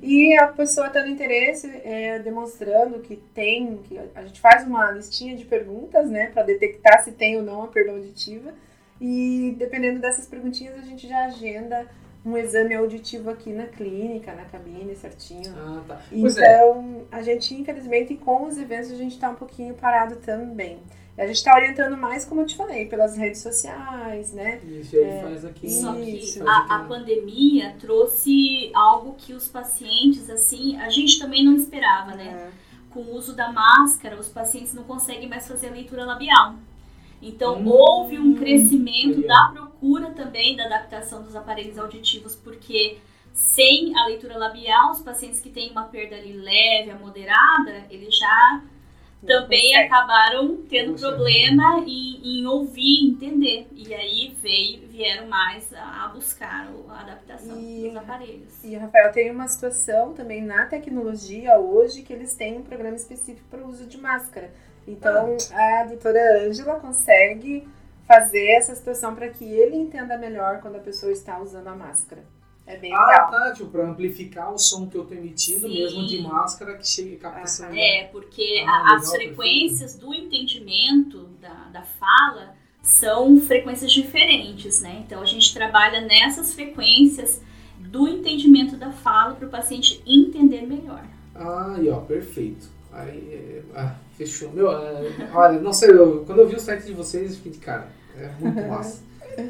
E 0.00 0.36
a 0.38 0.46
pessoa 0.46 0.88
tendo 0.88 1.08
interesse, 1.08 1.68
é, 1.84 2.18
demonstrando 2.20 3.00
que 3.00 3.16
tem, 3.34 3.78
que 3.78 3.98
a 4.14 4.22
gente 4.24 4.40
faz 4.40 4.64
uma 4.66 4.90
listinha 4.92 5.36
de 5.36 5.44
perguntas, 5.44 6.08
né, 6.08 6.30
para 6.30 6.44
detectar 6.44 7.02
se 7.02 7.12
tem 7.12 7.36
ou 7.36 7.42
não 7.42 7.64
a 7.64 7.68
perda 7.68 7.90
auditiva. 7.90 8.54
E 9.00 9.54
dependendo 9.58 9.98
dessas 9.98 10.26
perguntinhas, 10.26 10.78
a 10.78 10.82
gente 10.82 11.08
já 11.08 11.26
agenda 11.26 11.86
um 12.24 12.36
exame 12.38 12.74
auditivo 12.74 13.30
aqui 13.30 13.52
na 13.52 13.66
clínica, 13.66 14.32
na 14.34 14.44
cabine, 14.44 14.94
certinho. 14.96 15.52
Ah, 15.56 15.82
tá. 15.86 16.00
Pois 16.10 16.36
é. 16.38 16.56
Então, 16.56 17.02
a 17.12 17.22
gente, 17.22 17.54
infelizmente, 17.54 18.14
com 18.16 18.46
os 18.46 18.56
eventos, 18.56 18.90
a 18.90 18.96
gente 18.96 19.12
está 19.12 19.30
um 19.30 19.34
pouquinho 19.34 19.74
parado 19.74 20.16
também. 20.16 20.78
A 21.16 21.26
gente 21.26 21.36
está 21.36 21.54
orientando 21.54 21.96
mais, 21.96 22.24
como 22.24 22.40
eu 22.40 22.46
te 22.46 22.56
falei, 22.56 22.86
pelas 22.86 23.16
redes 23.16 23.40
sociais, 23.40 24.32
né? 24.32 24.60
Isso 24.66 24.96
aí 24.96 25.02
É, 25.04 25.20
faz 25.22 25.44
aqui. 25.44 25.70
Só 25.70 25.94
Isso. 25.96 26.42
que 26.42 26.48
a, 26.48 26.58
aqui 26.58 26.72
a 26.72 26.78
pandemia 26.80 27.74
trouxe 27.78 28.70
algo 28.74 29.14
que 29.16 29.32
os 29.32 29.46
pacientes, 29.46 30.28
assim, 30.28 30.76
a 30.80 30.88
gente 30.88 31.18
também 31.20 31.44
não 31.44 31.54
esperava, 31.54 32.16
né? 32.16 32.50
Com 32.90 33.00
o 33.00 33.14
uso 33.14 33.36
da 33.36 33.52
máscara, 33.52 34.18
os 34.18 34.28
pacientes 34.28 34.74
não 34.74 34.82
conseguem 34.84 35.28
mais 35.28 35.46
fazer 35.46 35.68
a 35.68 35.72
leitura 35.72 36.04
labial. 36.04 36.54
Então, 37.22 37.60
Hum, 37.60 37.68
houve 37.68 38.18
um 38.18 38.34
crescimento 38.34 39.22
ó. 39.24 39.26
da 39.28 39.63
procura 39.78 40.10
também 40.12 40.56
da 40.56 40.64
adaptação 40.66 41.22
dos 41.22 41.34
aparelhos 41.36 41.78
auditivos, 41.78 42.34
porque 42.36 42.98
sem 43.32 43.96
a 43.96 44.06
leitura 44.06 44.38
labial, 44.38 44.92
os 44.92 45.00
pacientes 45.00 45.40
que 45.40 45.50
têm 45.50 45.70
uma 45.70 45.84
perda 45.84 46.16
leve 46.16 46.90
a 46.90 46.96
moderada, 46.96 47.84
eles 47.90 48.16
já 48.16 48.62
Não 49.22 49.28
também 49.28 49.72
consegue. 49.72 49.86
acabaram 49.86 50.56
tendo 50.68 50.92
Poxa 50.92 51.06
problema 51.08 51.80
em, 51.86 52.20
em 52.40 52.46
ouvir, 52.46 53.08
entender. 53.08 53.66
E 53.72 53.92
aí 53.92 54.36
veio, 54.40 54.86
vieram 54.88 55.26
mais 55.26 55.72
a, 55.74 56.04
a 56.04 56.08
buscar 56.08 56.68
a 56.88 57.00
adaptação 57.00 57.56
E- 57.60 57.88
dos 57.88 57.96
aparelhos. 57.96 58.64
E, 58.64 58.76
Rafael, 58.76 59.12
tem 59.12 59.30
uma 59.30 59.48
situação 59.48 60.14
também 60.14 60.42
na 60.42 60.66
tecnologia 60.66 61.58
hoje 61.58 62.02
que 62.02 62.12
eles 62.12 62.34
têm 62.34 62.56
um 62.58 62.62
programa 62.62 62.96
específico 62.96 63.46
para 63.50 63.60
o 63.64 63.68
uso 63.68 63.86
de 63.86 63.98
máscara. 63.98 64.50
Então, 64.86 65.36
a 65.52 65.84
doutora 65.84 66.46
Ângela 66.46 66.78
consegue 66.78 67.66
fazer 68.06 68.46
essa 68.56 68.74
situação 68.74 69.14
para 69.14 69.28
que 69.28 69.44
ele 69.44 69.76
entenda 69.76 70.16
melhor 70.18 70.60
quando 70.60 70.76
a 70.76 70.80
pessoa 70.80 71.10
está 71.12 71.40
usando 71.40 71.68
a 71.68 71.74
máscara. 71.74 72.24
É 72.66 72.78
bem 72.78 72.94
Ah, 72.94 73.06
legal. 73.06 73.30
tá, 73.30 73.52
tipo, 73.52 73.68
pra 73.70 73.86
amplificar 73.86 74.52
o 74.52 74.58
som 74.58 74.88
que 74.88 74.96
eu 74.96 75.04
tô 75.04 75.12
emitindo, 75.14 75.68
Sim. 75.68 75.74
mesmo 75.74 76.06
de 76.06 76.22
máscara, 76.22 76.78
que 76.78 76.86
chega 76.88 77.16
captação. 77.18 77.66
Aham. 77.66 77.76
É, 77.76 78.04
porque 78.10 78.64
Ah, 78.66 78.70
a- 78.70 78.78
legal, 78.82 78.96
as 78.96 79.10
frequências 79.10 79.94
do 79.98 80.14
entendimento 80.14 81.24
da, 81.42 81.52
da 81.72 81.82
fala 81.82 82.54
são 82.82 83.38
frequências 83.40 83.92
diferentes, 83.92 84.80
né? 84.80 85.02
Então 85.06 85.20
a 85.20 85.26
gente 85.26 85.52
trabalha 85.52 86.00
nessas 86.02 86.54
frequências 86.54 87.40
do 87.78 88.08
entendimento 88.08 88.76
da 88.76 88.90
fala 88.92 89.34
para 89.34 89.46
o 89.46 89.50
paciente 89.50 90.02
entender 90.06 90.62
melhor. 90.66 91.04
Ah, 91.34 91.76
e 91.78 91.88
ó, 91.90 92.00
perfeito. 92.00 92.68
Aí, 92.94 93.28
é, 93.32 93.62
ah, 93.74 93.96
fechou. 94.16 94.50
Meu, 94.52 94.70
é, 94.70 95.30
olha, 95.32 95.60
não 95.60 95.72
sei, 95.72 95.90
eu, 95.90 96.24
quando 96.24 96.40
eu 96.40 96.48
vi 96.48 96.54
o 96.54 96.60
site 96.60 96.84
de 96.84 96.92
vocês, 96.92 97.30
eu 97.30 97.36
fiquei 97.36 97.52
de 97.52 97.58
cara. 97.58 97.88
É 98.16 98.30
muito 98.38 98.62
massa. 98.68 99.02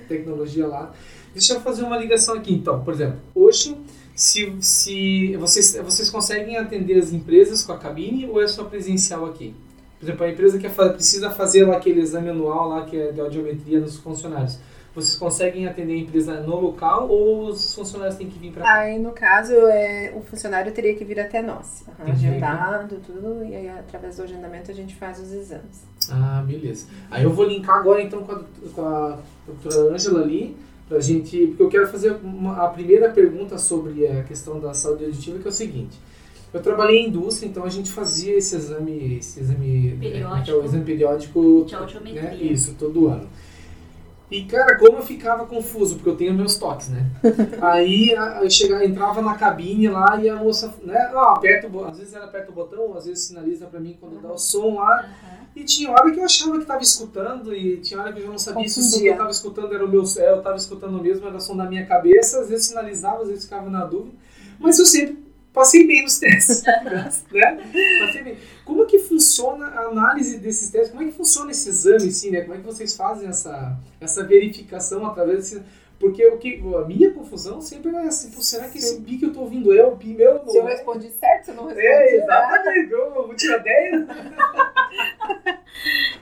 Tecnologia 0.09 0.67
lá. 0.67 0.93
Deixa 1.33 1.55
eu 1.55 1.61
fazer 1.61 1.83
uma 1.83 1.99
ligação 1.99 2.35
aqui, 2.35 2.55
então. 2.55 2.83
Por 2.83 2.95
exemplo, 2.95 3.19
hoje, 3.35 3.77
se, 4.15 4.55
se 4.61 5.37
vocês, 5.37 5.77
vocês 5.85 6.09
conseguem 6.09 6.57
atender 6.57 6.99
as 6.99 7.13
empresas 7.13 7.63
com 7.63 7.73
a 7.73 7.79
cabine 7.79 8.27
ou 8.27 8.41
é 8.41 8.47
só 8.47 8.65
presencial 8.65 9.27
aqui? 9.27 9.55
Por 9.99 10.07
exemplo, 10.07 10.25
a 10.25 10.31
empresa 10.31 10.59
que 10.59 10.69
precisa 10.69 11.31
fazer 11.31 11.65
lá 11.65 11.77
aquele 11.77 12.01
exame 12.01 12.31
anual 12.31 12.69
lá 12.69 12.85
que 12.85 12.97
é 12.97 13.13
de 13.13 13.21
audiometria 13.21 13.81
nos 13.81 13.97
funcionários 13.97 14.59
vocês 14.95 15.17
conseguem 15.17 15.67
atender 15.67 15.95
a 15.95 15.97
empresa 15.97 16.41
no 16.41 16.61
local 16.61 17.09
ou 17.09 17.49
os 17.49 17.75
funcionários 17.75 18.17
têm 18.17 18.29
que 18.29 18.39
vir 18.39 18.53
para 18.53 18.63
cá? 18.63 18.75
Aí, 18.75 18.99
no 18.99 19.11
caso, 19.11 19.53
é, 19.53 20.13
o 20.15 20.23
funcionário 20.23 20.71
teria 20.73 20.95
que 20.95 21.05
vir 21.05 21.19
até 21.19 21.43
nós. 21.43 21.85
Uhum, 21.99 22.13
agendado, 22.13 23.01
tudo, 23.05 23.45
e 23.45 23.57
aí 23.57 23.69
através 23.69 24.17
do 24.17 24.23
agendamento 24.23 24.71
a 24.71 24.75
gente 24.75 24.95
faz 24.95 25.19
os 25.19 25.33
exames. 25.33 25.85
Ah, 26.09 26.45
beleza. 26.47 26.87
Aí 27.11 27.25
eu 27.25 27.33
vou 27.33 27.45
linkar 27.45 27.77
agora 27.77 28.01
então 28.01 28.23
com 28.23 28.33
a, 28.33 28.45
com 28.73 28.83
a 28.83 29.19
doutora 29.47 29.95
Ângela 29.95 30.23
ali, 30.23 30.57
pra 30.89 31.01
gente. 31.01 31.49
Porque 31.49 31.63
eu 31.63 31.69
quero 31.69 31.89
fazer 31.89 32.13
uma, 32.23 32.65
a 32.65 32.69
primeira 32.69 33.11
pergunta 33.11 33.59
sobre 33.59 34.07
a 34.07 34.23
questão 34.23 34.61
da 34.61 34.73
saúde 34.75 35.07
auditiva, 35.07 35.41
que 35.41 35.47
é 35.47 35.51
o 35.51 35.53
seguinte. 35.53 35.99
Eu 36.53 36.63
trabalhei 36.63 37.01
em 37.01 37.09
indústria, 37.09 37.49
então 37.49 37.65
a 37.65 37.69
gente 37.69 37.91
fazia 37.91 38.39
esse 38.39 38.55
exame, 38.55 39.17
esse 39.17 39.41
exame 39.41 39.99
periódico, 40.01 40.51
é, 40.51 40.55
é 40.55 40.57
o 40.57 40.65
exame 40.65 40.85
periódico, 40.85 41.65
de 41.67 41.75
audiometria. 41.75 42.23
Né, 42.23 42.37
isso, 42.37 42.77
todo 42.79 43.09
ano. 43.09 43.29
E, 44.31 44.45
cara, 44.47 44.79
como 44.79 44.99
eu 44.99 45.03
ficava 45.03 45.47
confuso, 45.47 45.97
porque 45.97 46.09
eu 46.09 46.17
tenho 46.17 46.35
meus 46.35 46.57
toques, 46.57 46.89
né? 46.89 47.07
Aí 47.61 48.11
eu 48.43 48.51
chegava, 48.51 48.85
entrava 48.85 49.21
na 49.21 49.35
cabine 49.35 49.89
lá 49.89 50.19
e 50.21 50.29
a 50.29 50.37
moça, 50.37 50.75
né? 50.83 50.99
Ah, 51.15 51.35
aperta 51.37 51.69
o, 51.69 51.85
às 51.85 51.99
vezes 51.99 52.15
ela 52.15 52.25
aperta 52.25 52.51
o 52.51 52.55
botão, 52.55 52.97
às 52.97 53.05
vezes 53.05 53.25
sinaliza 53.25 53.67
pra 53.67 53.79
mim 53.79 53.97
quando 54.01 54.17
uhum. 54.17 54.23
dá 54.23 54.33
o 54.33 54.39
som 54.39 54.77
lá. 54.77 55.05
Uhum. 55.05 55.45
E 55.57 55.65
tinha 55.65 55.91
hora 55.91 56.11
que 56.11 56.19
eu 56.19 56.25
achava 56.25 56.59
que 56.59 56.65
tava 56.65 56.83
escutando 56.83 57.55
e 57.55 57.77
tinha 57.77 58.01
hora 58.01 58.13
que 58.13 58.19
eu 58.19 58.25
já 58.25 58.31
não 58.31 58.39
sabia 58.39 58.69
se 58.69 58.81
o 58.81 58.83
som 58.83 58.99
que 58.99 59.07
eu 59.07 59.17
tava 59.17 59.31
escutando 59.31 59.75
era 59.75 59.85
o 59.85 59.89
meu, 59.89 60.03
é, 60.19 60.31
eu 60.31 60.43
tava 60.43 60.57
escutando 60.57 61.01
mesmo, 61.01 61.27
era 61.27 61.37
o 61.37 61.41
som 61.41 61.57
da 61.57 61.67
minha 61.67 61.87
cabeça, 61.87 62.41
às 62.41 62.49
vezes 62.49 62.67
sinalizava, 62.67 63.23
às 63.23 63.29
vezes 63.29 63.45
ficava 63.45 63.71
na 63.71 63.85
dúvida. 63.85 64.17
Mas 64.59 64.79
eu 64.79 64.87
sempre 64.87 65.24
passei 65.55 65.87
bem 65.87 66.03
nos 66.03 66.19
testes, 66.19 66.63
né? 67.33 67.57
Passei 68.01 68.23
bem. 68.23 68.37
Como 68.65 68.85
que 68.87 68.99
funciona 68.99 69.67
a 69.69 69.83
análise 69.87 70.39
desses 70.39 70.69
testes? 70.69 70.91
Como 70.91 71.03
é 71.03 71.07
que 71.07 71.13
funciona 71.13 71.53
esse 71.53 71.69
exame, 71.69 72.09
assim, 72.09 72.31
né? 72.31 72.41
Como 72.43 72.55
é 72.55 72.59
que 72.59 72.65
vocês 72.65 72.95
fazem 72.97 73.29
essa, 73.29 73.79
essa 74.01 74.25
verificação 74.25 75.07
através 75.07 75.39
desse... 75.39 75.63
Porque 75.99 76.27
o 76.27 76.39
que, 76.39 76.61
a 76.77 76.85
minha 76.85 77.13
confusão 77.13 77.61
sempre 77.61 77.95
é 77.95 78.01
assim, 78.09 78.31
será 78.43 78.69
que 78.69 78.79
esse 78.79 79.01
pi 79.01 79.17
que 79.17 79.27
eu 79.27 79.33
tô 79.33 79.41
ouvindo 79.41 79.73
é 79.73 79.87
o 79.87 79.97
pi 79.97 80.09
meu? 80.09 80.45
Se 80.47 80.59
eu 80.59 80.65
respondi 80.65 81.09
certo, 81.09 81.47
você 81.47 81.53
não 81.53 81.67
respondi 81.67 81.87
É, 81.87 82.17
exatamente, 82.17 82.91
eu 82.91 83.15
vou 83.15 83.35
tirar 83.37 83.59
10. 83.59 84.07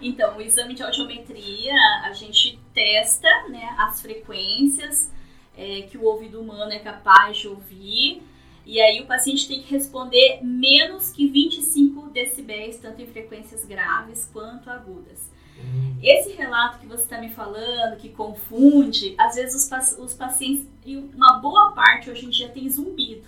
então, 0.00 0.36
o 0.36 0.42
exame 0.42 0.74
de 0.74 0.82
audiometria, 0.82 1.74
a 2.04 2.12
gente 2.12 2.60
testa 2.74 3.28
né, 3.48 3.74
as 3.78 4.02
frequências 4.02 5.10
é, 5.56 5.82
que 5.82 5.96
o 5.96 6.04
ouvido 6.04 6.38
humano 6.40 6.70
é 6.70 6.78
capaz 6.78 7.38
de 7.38 7.48
ouvir 7.48 8.22
e 8.64 8.80
aí 8.80 9.00
o 9.00 9.06
paciente 9.06 9.48
tem 9.48 9.62
que 9.62 9.70
responder 9.70 10.40
menos 10.42 11.10
que 11.10 11.26
25 11.26 12.10
decibéis, 12.10 12.78
tanto 12.78 13.02
em 13.02 13.06
frequências 13.06 13.64
graves 13.64 14.28
quanto 14.32 14.70
agudas. 14.70 15.30
Hum. 15.58 15.96
Esse 16.02 16.32
relato 16.32 16.78
que 16.78 16.86
você 16.86 17.02
está 17.02 17.20
me 17.20 17.28
falando, 17.28 17.96
que 17.96 18.08
confunde, 18.08 19.14
às 19.18 19.34
vezes 19.34 19.54
os, 19.54 19.98
os 19.98 20.14
pacientes, 20.14 20.66
e 20.84 20.96
uma 20.96 21.38
boa 21.38 21.72
parte 21.72 22.10
hoje 22.10 22.26
em 22.26 22.30
dia 22.30 22.48
tem 22.48 22.68
zumbido. 22.68 23.24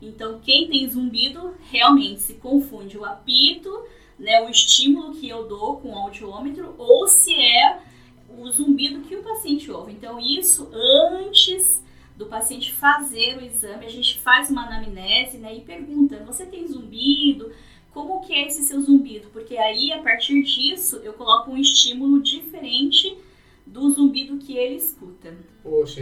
Então, 0.00 0.40
quem 0.40 0.68
tem 0.68 0.88
zumbido 0.88 1.54
realmente 1.70 2.20
se 2.20 2.34
confunde 2.34 2.96
o 2.96 3.04
apito, 3.04 3.84
né, 4.18 4.42
o 4.42 4.48
estímulo 4.48 5.14
que 5.14 5.28
eu 5.28 5.46
dou 5.46 5.76
com 5.80 5.90
o 5.90 5.98
audiômetro, 5.98 6.74
ou 6.78 7.06
se 7.06 7.34
é 7.34 7.80
o 8.28 8.48
zumbido 8.50 9.00
que 9.02 9.16
o 9.16 9.22
paciente 9.22 9.70
ouve. 9.70 9.92
Então, 9.92 10.20
isso 10.20 10.68
antes 10.72 11.82
do 12.18 12.26
paciente 12.26 12.74
fazer 12.74 13.38
o 13.38 13.44
exame, 13.44 13.86
a 13.86 13.88
gente 13.88 14.18
faz 14.18 14.50
uma 14.50 14.66
anamnese 14.66 15.38
né, 15.38 15.56
e 15.56 15.60
pergunta: 15.60 16.22
você 16.26 16.44
tem 16.44 16.66
zumbido? 16.66 17.52
Como 17.94 18.20
que 18.20 18.34
é 18.34 18.46
esse 18.46 18.64
seu 18.64 18.80
zumbido? 18.80 19.28
Porque 19.32 19.56
aí, 19.56 19.92
a 19.92 20.02
partir 20.02 20.42
disso, 20.42 20.96
eu 20.96 21.14
coloco 21.14 21.50
um 21.50 21.56
estímulo 21.56 22.20
diferente 22.20 23.16
do 23.64 23.90
zumbido 23.90 24.36
que 24.36 24.56
ele 24.56 24.74
escuta. 24.74 25.34
Poxa. 25.62 26.00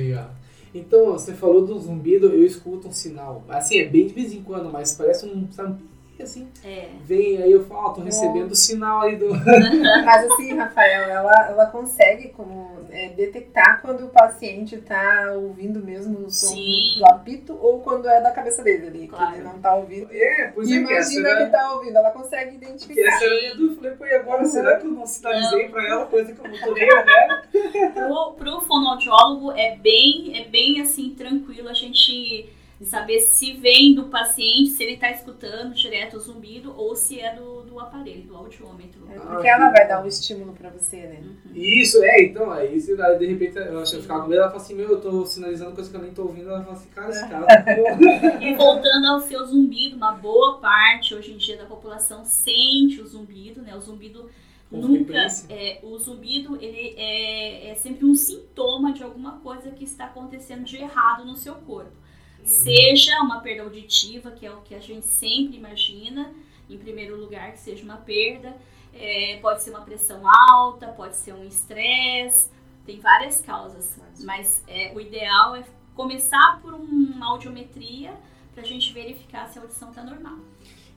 Então, 0.75 1.13
você 1.13 1.33
falou 1.35 1.65
do 1.65 1.79
zumbido, 1.79 2.27
eu 2.27 2.45
escuto 2.45 2.89
um 2.89 2.93
sinal. 2.93 3.45
Assim, 3.49 3.79
é 3.79 3.85
bem 3.87 4.07
de 4.07 4.15
vez 4.15 4.33
em 4.33 4.43
quando, 4.43 4.71
mas 4.71 4.95
parece 4.95 5.27
um, 5.27 5.51
sabe, 5.53 5.83
assim, 6.23 6.49
é. 6.65 6.89
vem 7.03 7.43
aí 7.43 7.53
eu 7.53 7.65
falo, 7.65 7.95
tô 7.95 8.01
recebendo 8.01 8.51
o 8.53 8.57
sinal 8.57 9.03
aí 9.03 9.17
do. 9.17 9.29
Mas 10.05 10.31
assim, 10.31 10.55
Rafael, 10.55 11.11
ela, 11.11 11.49
ela 11.49 11.67
consegue 11.67 12.29
como 12.31 12.87
é, 12.91 13.11
detectar 13.11 13.81
quando 13.83 14.07
o 14.07 14.09
paciente 14.09 14.79
tá 14.79 15.33
ouvindo 15.35 15.81
mesmo 15.81 16.27
o 16.27 16.31
som 16.31 16.55
do, 16.55 16.99
do, 16.99 17.07
apito 17.07 17.59
ou 17.61 17.81
quando 17.81 18.09
é 18.09 18.21
da 18.21 18.31
cabeça 18.31 18.63
dele 18.63 18.87
ali, 18.87 19.09
claro. 19.09 19.33
que 19.33 19.39
ele 19.39 19.45
não 19.45 19.59
tá 19.59 19.75
ouvindo. 19.75 20.09
É, 20.11 20.53
pois 20.55 20.71
é. 20.71 20.75
Imagina 20.75 21.37
que, 21.37 21.45
que 21.45 21.51
tá 21.51 21.73
ouvindo, 21.75 21.97
ela 21.97 22.11
consegue 22.11 22.57
identificar. 22.57 23.01
Essa 23.01 23.25
era 23.25 23.35
a 23.35 23.39
minha 23.41 23.55
dúvida, 23.55 23.77
falei, 23.77 23.97
pô, 23.97 24.07
e 24.07 24.15
agora 24.15 24.43
uhum. 24.43 24.49
será 24.49 24.77
que 24.77 24.87
eu 24.87 24.91
não 24.91 25.07
sinalizei 25.07 25.65
não. 25.65 25.71
pra 25.73 25.89
ela 25.89 26.07
coisa 26.07 26.33
que 26.33 26.41
eu 26.41 26.51
não 26.51 26.59
tô 26.59 26.73
nem 26.73 26.87
né? 26.87 27.43
pro, 27.95 28.33
pro 28.33 28.61
fonoaudiólogo 28.63 29.53
é 29.53 29.77
bem, 29.77 30.41
é 30.41 30.45
bem 30.49 30.81
assim, 30.81 31.11
tranquilo 31.11 31.69
a 31.69 31.75
gente 31.75 32.49
de 32.79 32.85
saber 32.85 33.21
se 33.21 33.55
vem 33.55 33.95
do 33.95 34.05
paciente, 34.05 34.71
se 34.71 34.83
ele 34.83 34.95
está 34.95 35.11
escutando 35.11 35.75
direto 35.75 36.19
o 36.19 36.21
zumbido 36.21 36.75
ou 36.77 36.95
se 36.95 37.19
é 37.19 37.35
do, 37.35 37.63
do 37.63 37.81
aparelho, 37.81 38.25
do 38.25 38.37
audiômetro. 38.37 39.01
É 39.11 39.19
porque 39.19 39.49
ah, 39.49 39.53
ela 39.53 39.71
vai 39.71 39.89
dar 39.89 40.05
um 40.05 40.07
estímulo 40.07 40.53
para 40.53 40.69
você, 40.69 40.99
né? 40.99 41.23
Uhum. 41.23 41.53
Isso, 41.55 42.03
é, 42.03 42.25
então, 42.25 42.51
aí 42.51 42.79
se 42.79 42.95
de 42.95 43.27
repente 43.27 43.57
eu 43.57 43.81
acho 43.81 43.93
que 43.93 43.97
eu 43.97 44.03
ficava 44.03 44.23
com 44.23 44.29
medo, 44.29 44.43
ela 44.43 44.51
fala 44.51 44.63
assim, 44.63 44.75
meu, 44.75 44.91
eu 44.91 45.01
tô 45.01 45.25
sinalizando 45.25 45.73
coisa 45.73 45.91
que 45.91 45.97
eu 45.97 46.03
nem 46.03 46.13
tô 46.13 46.25
ouvindo, 46.25 46.51
ela 46.51 46.63
fala 46.63 46.77
assim, 46.77 46.89
cara, 46.91 47.11
esse 47.11 47.29
cara. 47.29 47.47
Tá 47.47 47.65
e 48.45 48.55
voltando 48.55 49.07
ao 49.07 49.21
seu 49.21 49.43
zumbido, 49.47 49.97
uma 49.97 50.13
boa 50.13 50.59
parte 50.59 51.15
hoje 51.15 51.33
em 51.33 51.39
dia 51.39 51.57
da 51.57 51.65
população 51.65 52.27
sente 52.27 53.01
o 53.01 53.07
zumbido, 53.07 53.63
né? 53.63 53.75
O 53.75 53.81
zumbido 53.81 54.29
com 54.69 54.77
nunca 54.79 55.27
é, 55.49 55.79
o 55.83 55.97
zumbido 55.97 56.59
ele 56.61 56.95
é, 56.99 57.71
é 57.71 57.75
sempre 57.75 58.05
um 58.05 58.15
sintoma 58.15 58.93
de 58.93 59.03
alguma 59.03 59.39
coisa 59.39 59.71
que 59.71 59.85
está 59.85 60.07
acontecendo 60.07 60.65
de 60.65 60.77
errado 60.77 61.25
no 61.25 61.37
seu 61.37 61.55
corpo 61.55 62.05
seja 62.49 63.21
uma 63.21 63.41
perda 63.41 63.63
auditiva, 63.63 64.31
que 64.31 64.47
é 64.47 64.53
o 64.53 64.61
que 64.63 64.75
a 64.75 64.81
gente 64.81 65.07
sempre 65.07 65.57
imagina, 65.57 66.33
em 66.69 66.79
primeiro 66.79 67.17
lugar, 67.17 67.53
que 67.53 67.59
seja 67.59 67.83
uma 67.83 67.97
perda. 67.97 68.57
É, 68.95 69.39
pode 69.43 69.63
ser 69.63 69.71
uma 69.71 69.83
pressão 69.83 70.23
alta, 70.27 70.89
pode 70.89 71.17
ser 71.17 71.35
um 71.35 71.45
estresse, 71.45 72.51
tem 72.87 72.99
várias 72.99 73.43
causas, 73.43 73.99
mas 74.21 74.63
é, 74.67 74.93
o 74.95 75.01
ideal 75.01 75.55
é 75.55 75.65
começar 75.95 76.61
por 76.63 76.73
uma 76.73 77.27
audiometria 77.27 78.15
para 78.55 78.63
a 78.63 78.67
gente 78.67 78.93
verificar 78.93 79.49
se 79.49 79.59
a 79.59 79.63
audição 79.63 79.91
está 79.91 80.03
normal. 80.03 80.39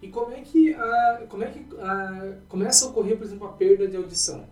E 0.01 0.07
como 0.07 0.31
é 0.31 0.39
que, 0.39 0.73
como 1.27 1.43
é 1.43 1.47
que 1.47 1.65
começa 2.47 2.85
a 2.85 2.89
ocorrer, 2.89 3.17
por 3.17 3.25
exemplo, 3.25 3.47
a 3.47 3.51
perda 3.51 3.85
de 3.85 3.97
audição? 3.97 4.47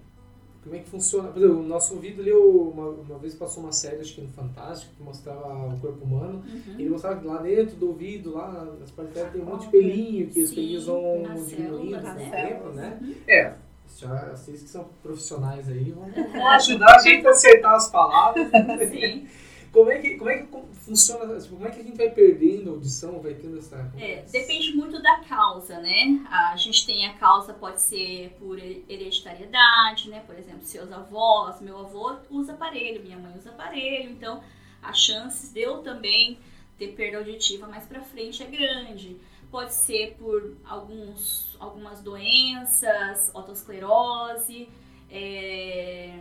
Como 0.68 0.76
é 0.76 0.80
que 0.80 0.90
funciona. 0.90 1.30
Por 1.30 1.40
exemplo, 1.40 1.60
o 1.60 1.64
nosso 1.64 1.96
ouvido 1.96 2.22
ali, 2.22 2.32
uma, 2.34 2.90
uma 2.90 3.18
vez 3.18 3.34
passou 3.34 3.64
uma 3.64 3.72
série, 3.72 4.02
acho 4.02 4.16
que 4.16 4.22
no 4.22 4.30
Fantástico, 4.30 4.94
que 4.96 5.02
mostrava 5.02 5.74
o 5.74 5.80
corpo 5.80 6.04
humano. 6.04 6.44
Uhum. 6.46 6.76
E 6.78 6.82
ele 6.82 6.90
mostrava 6.90 7.20
que 7.20 7.26
lá 7.26 7.38
dentro 7.42 7.76
do 7.78 7.88
ouvido, 7.88 8.34
lá 8.34 8.66
nas 8.80 8.92
partes 8.92 9.32
tem 9.32 9.42
um 9.42 9.46
monte 9.46 9.66
de 9.66 9.72
pelinho, 9.72 10.28
que 10.28 10.34
Sim, 10.34 10.44
os 10.44 10.50
pelinhos 10.52 10.86
vão 10.86 11.24
diminuindo 11.48 12.02
com 12.02 12.10
o 12.10 12.32
tempo, 12.32 12.70
né? 12.70 13.00
É. 13.28 13.54
Já, 13.98 14.36
vocês 14.36 14.62
que 14.62 14.70
são 14.70 14.86
profissionais 15.02 15.70
aí 15.70 15.92
vão, 15.92 16.12
vão 16.12 16.48
ajudar 16.50 16.96
a 16.96 17.00
gente 17.00 17.26
a 17.26 17.32
acertar 17.32 17.74
as 17.74 17.90
palavras. 17.90 18.48
Sim. 18.90 19.26
Como 19.72 19.92
é 19.92 20.00
que, 20.00 20.16
como 20.16 20.30
é 20.30 20.40
que 20.40 20.48
funciona, 20.74 21.42
como 21.50 21.68
é 21.68 21.72
que 21.72 21.82
a 21.82 21.84
gente 21.84 21.98
vai 21.98 22.10
perdendo 22.10 22.70
a 22.70 22.74
audição, 22.74 23.20
vai 23.20 23.34
tendo 23.34 23.60
essa... 23.60 23.92
É, 23.98 24.24
depende 24.32 24.74
muito 24.74 25.02
da 25.02 25.20
causa, 25.20 25.80
né? 25.80 26.26
A 26.30 26.56
gente 26.56 26.86
tem 26.86 27.06
a 27.08 27.14
causa, 27.14 27.54
pode 27.54 27.82
ser 27.82 28.36
por 28.40 28.58
hereditariedade, 28.58 30.10
né? 30.10 30.24
Por 30.26 30.38
exemplo, 30.38 30.64
seus 30.64 30.92
avós, 30.92 31.62
meu 31.62 31.78
avô 31.80 32.16
usa 32.30 32.54
aparelho, 32.54 33.04
minha 33.04 33.18
mãe 33.18 33.36
usa 33.38 33.50
aparelho, 33.50 34.12
então 34.12 34.42
as 34.82 34.98
chances 34.98 35.52
de 35.52 35.62
eu 35.62 35.80
também 35.80 36.40
ter 36.78 36.94
perda 36.94 37.18
auditiva 37.18 37.68
mais 37.68 37.86
para 37.86 38.02
frente 38.02 38.42
é 38.44 38.46
grande. 38.46 39.18
Pode 39.52 39.74
ser 39.74 40.16
por 40.18 40.56
alguns, 40.66 41.56
algumas 41.60 42.02
doenças, 42.02 43.32
otosclerose, 43.34 44.70
é, 45.10 46.14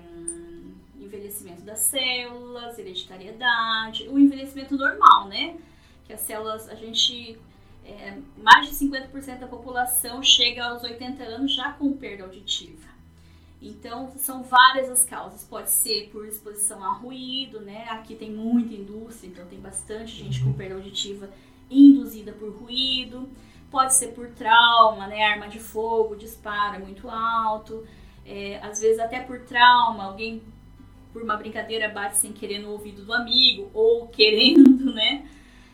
envelhecimento 1.06 1.62
das 1.62 1.80
células, 1.80 2.78
hereditariedade, 2.78 4.08
o 4.08 4.18
envelhecimento 4.18 4.76
normal, 4.76 5.28
né? 5.28 5.56
Que 6.04 6.12
as 6.12 6.20
células, 6.20 6.68
a 6.68 6.74
gente, 6.74 7.38
é, 7.84 8.18
mais 8.36 8.68
de 8.68 8.74
50% 8.74 9.40
da 9.40 9.46
população 9.46 10.22
chega 10.22 10.64
aos 10.64 10.82
80 10.82 11.22
anos 11.24 11.54
já 11.54 11.72
com 11.72 11.92
perda 11.96 12.24
auditiva. 12.24 12.96
Então, 13.60 14.12
são 14.16 14.42
várias 14.42 14.90
as 14.90 15.04
causas. 15.04 15.42
Pode 15.44 15.70
ser 15.70 16.10
por 16.10 16.26
exposição 16.26 16.84
a 16.84 16.92
ruído, 16.92 17.60
né? 17.60 17.86
Aqui 17.88 18.14
tem 18.14 18.30
muita 18.30 18.74
indústria, 18.74 19.28
então 19.28 19.46
tem 19.46 19.58
bastante 19.58 20.12
gente 20.12 20.42
com 20.42 20.52
perda 20.52 20.74
auditiva 20.74 21.28
induzida 21.70 22.32
por 22.32 22.50
ruído. 22.50 23.28
Pode 23.70 23.94
ser 23.94 24.08
por 24.08 24.28
trauma, 24.28 25.06
né? 25.06 25.22
Arma 25.24 25.48
de 25.48 25.58
fogo, 25.58 26.14
disparo 26.14 26.76
é 26.76 26.78
muito 26.78 27.08
alto. 27.08 27.84
É, 28.24 28.58
às 28.62 28.80
vezes 28.80 28.98
até 28.98 29.20
por 29.20 29.40
trauma, 29.40 30.04
alguém 30.04 30.42
por 31.16 31.22
uma 31.22 31.36
brincadeira 31.38 31.88
bate 31.88 32.18
sem 32.18 32.30
querer 32.30 32.58
no 32.58 32.72
ouvido 32.72 33.02
do 33.02 33.10
amigo 33.10 33.70
ou 33.72 34.06
querendo, 34.08 34.84
né? 34.92 35.26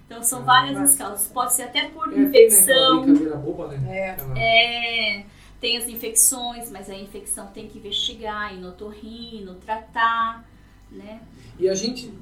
Então 0.06 0.22
são 0.22 0.38
ah, 0.42 0.44
várias 0.44 0.78
as 0.78 0.96
causas. 0.96 1.26
Pode 1.26 1.52
ser 1.52 1.62
até 1.62 1.88
por 1.88 2.12
é, 2.12 2.20
infecção. 2.20 3.04
Tem, 3.04 3.12
né, 3.12 3.34
boba, 3.34 3.66
né? 3.66 4.16
É. 4.36 5.18
é. 5.18 5.26
Tem 5.60 5.76
as 5.76 5.88
infecções, 5.88 6.70
mas 6.70 6.88
a 6.88 6.94
infecção 6.94 7.48
tem 7.48 7.66
que 7.66 7.78
investigar, 7.78 8.54
ir 8.54 8.60
no 8.60 8.68
otorrino, 8.68 9.56
tratar, 9.56 10.48
né? 10.92 11.20
E 11.58 11.68
a 11.68 11.74
gente, 11.74 12.14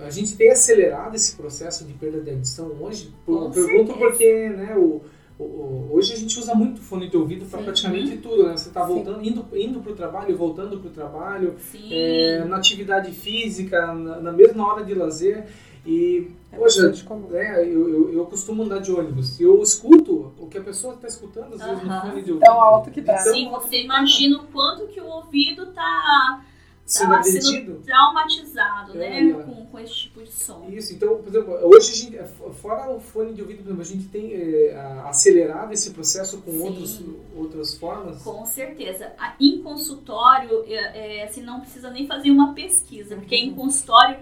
a 0.00 0.10
gente 0.10 0.36
tem 0.36 0.50
acelerado 0.50 1.14
esse 1.14 1.36
processo 1.36 1.84
de 1.84 1.92
perda 1.92 2.20
de 2.20 2.30
audição 2.30 2.72
hoje? 2.80 3.14
Por, 3.24 3.52
pergunto 3.52 3.94
porque, 3.94 4.48
né, 4.48 4.76
o, 4.76 5.00
hoje 5.38 6.12
a 6.12 6.16
gente 6.16 6.38
usa 6.38 6.54
muito 6.54 6.80
fone 6.80 7.08
de 7.08 7.16
ouvido 7.16 7.46
para 7.46 7.62
praticamente 7.62 8.16
tudo, 8.18 8.48
né? 8.48 8.56
Você 8.56 8.68
está 8.68 8.84
voltando, 8.84 9.24
indo, 9.24 9.46
indo 9.54 9.80
para 9.80 9.92
o 9.92 9.96
trabalho, 9.96 10.36
voltando 10.36 10.78
para 10.78 10.88
o 10.88 10.92
trabalho, 10.92 11.54
é, 11.90 12.44
na 12.44 12.56
atividade 12.56 13.12
física, 13.12 13.94
na, 13.94 14.20
na 14.20 14.32
mesma 14.32 14.66
hora 14.66 14.84
de 14.84 14.94
lazer. 14.94 15.46
E, 15.86 16.30
é 16.52 16.56
poxa, 16.56 16.92
né, 17.30 17.62
eu, 17.62 17.88
eu, 17.88 18.12
eu, 18.12 18.26
costumo 18.26 18.62
andar 18.62 18.80
de 18.80 18.92
ônibus 18.92 19.40
eu 19.40 19.62
escuto 19.62 20.32
o 20.38 20.46
que 20.46 20.58
a 20.58 20.60
pessoa 20.60 20.94
está 20.94 21.06
escutando, 21.06 21.54
às 21.54 21.62
vezes, 21.62 21.82
no 21.82 22.00
fone 22.00 22.22
de 22.22 22.32
ouvido. 22.32 22.40
Tão 22.40 22.60
alto 22.60 22.90
que 22.90 23.00
tá. 23.00 23.18
Então, 23.20 23.32
Sim, 23.32 23.48
você 23.48 23.84
imagina 23.84 24.38
o 24.38 24.46
quanto 24.48 24.88
que 24.88 25.00
o 25.00 25.06
ouvido 25.06 25.62
está 25.62 26.44
sendo 26.88 27.10
tá 27.10 27.22
sendo 27.22 27.82
traumatizado, 27.84 28.98
é, 28.98 29.22
né, 29.22 29.32
com, 29.44 29.66
com 29.66 29.78
esse 29.78 29.94
tipo 29.94 30.22
de 30.22 30.32
som. 30.32 30.66
Isso, 30.70 30.94
então, 30.94 31.18
por 31.18 31.28
exemplo, 31.28 31.52
hoje 31.62 31.94
gente, 31.94 32.16
é, 32.16 32.24
fora 32.24 32.90
o 32.90 32.98
fone 32.98 33.34
de 33.34 33.42
ouvido, 33.42 33.60
exemplo, 33.60 33.82
a 33.82 33.84
gente 33.84 34.08
tem 34.08 34.32
é, 34.32 34.74
acelerado 35.04 35.70
esse 35.70 35.90
processo 35.90 36.40
com 36.40 36.50
outros, 36.58 37.02
outras 37.36 37.74
formas? 37.74 38.22
Com 38.22 38.42
certeza. 38.46 39.12
Em 39.38 39.62
consultório, 39.62 40.64
é, 40.66 41.24
assim, 41.24 41.42
não 41.42 41.60
precisa 41.60 41.90
nem 41.90 42.06
fazer 42.06 42.30
uma 42.30 42.54
pesquisa, 42.54 43.16
porque 43.16 43.36
em 43.36 43.54
consultório 43.54 44.18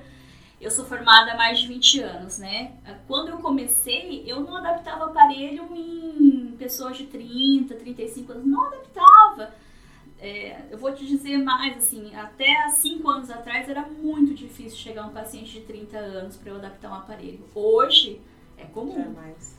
eu 0.60 0.70
sou 0.70 0.84
formada 0.84 1.32
há 1.32 1.36
mais 1.36 1.60
de 1.60 1.68
20 1.68 2.00
anos, 2.00 2.38
né? 2.38 2.72
Quando 3.06 3.28
eu 3.28 3.36
comecei, 3.38 4.24
eu 4.26 4.40
não 4.40 4.56
adaptava 4.56 5.04
aparelho 5.04 5.68
em 5.72 6.56
pessoas 6.58 6.96
de 6.96 7.06
30, 7.06 7.74
35 7.74 8.32
anos, 8.32 8.46
não 8.46 8.64
adaptava 8.64 9.25
é, 10.18 10.62
eu 10.70 10.78
vou 10.78 10.94
te 10.94 11.06
dizer 11.06 11.38
mais, 11.38 11.76
assim, 11.76 12.14
até 12.14 12.64
há 12.64 12.70
5 12.70 13.08
anos 13.08 13.30
atrás 13.30 13.68
era 13.68 13.82
muito 13.82 14.34
difícil 14.34 14.78
chegar 14.78 15.06
um 15.06 15.12
paciente 15.12 15.52
de 15.52 15.60
30 15.60 15.98
anos 15.98 16.36
para 16.36 16.50
eu 16.50 16.56
adaptar 16.56 16.90
um 16.90 16.94
aparelho. 16.94 17.40
Hoje 17.54 18.20
é 18.56 18.64
comum. 18.64 19.14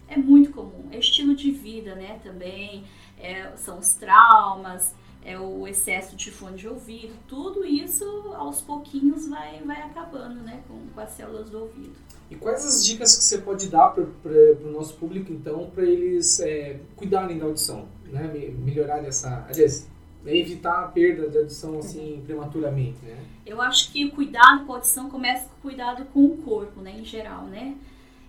É, 0.09 0.15
é 0.15 0.17
muito 0.17 0.51
comum. 0.51 0.87
É 0.91 0.97
estilo 0.97 1.35
de 1.35 1.51
vida, 1.51 1.93
né, 1.95 2.19
também. 2.23 2.83
É, 3.19 3.51
são 3.55 3.77
os 3.77 3.93
traumas, 3.93 4.95
é 5.23 5.37
o 5.39 5.67
excesso 5.67 6.15
de 6.15 6.31
fone 6.31 6.57
de 6.57 6.67
ouvido. 6.67 7.13
Tudo 7.27 7.63
isso, 7.63 8.03
aos 8.33 8.59
pouquinhos, 8.61 9.27
vai, 9.27 9.61
vai 9.63 9.81
acabando, 9.83 10.41
né, 10.41 10.63
com, 10.67 10.87
com 10.87 10.99
as 10.99 11.11
células 11.11 11.49
do 11.51 11.59
ouvido. 11.59 11.95
E 12.29 12.35
quais 12.35 12.65
as 12.65 12.83
dicas 12.85 13.15
que 13.15 13.23
você 13.23 13.37
pode 13.37 13.69
dar 13.69 13.89
para 13.89 14.03
o 14.03 14.71
nosso 14.71 14.95
público, 14.95 15.31
então, 15.31 15.69
para 15.69 15.85
eles 15.85 16.39
é, 16.39 16.79
cuidarem 16.95 17.37
da 17.37 17.45
audição, 17.45 17.87
né? 18.05 18.27
Melhorar 18.57 19.03
essa... 19.05 19.45
Aliás, 19.47 19.87
evitar 20.35 20.83
a 20.83 20.87
perda 20.87 21.29
da 21.29 21.39
audição 21.39 21.79
assim 21.79 22.21
prematuramente, 22.25 22.97
né? 23.03 23.17
Eu 23.45 23.61
acho 23.61 23.91
que 23.91 24.05
o 24.05 24.11
cuidado 24.11 24.65
com 24.65 24.73
a 24.73 24.75
audição 24.75 25.09
começa 25.09 25.47
com 25.47 25.55
o 25.55 25.61
cuidado 25.61 26.05
com 26.05 26.25
o 26.25 26.37
corpo, 26.37 26.81
né, 26.81 26.95
em 26.99 27.05
geral, 27.05 27.45
né? 27.45 27.75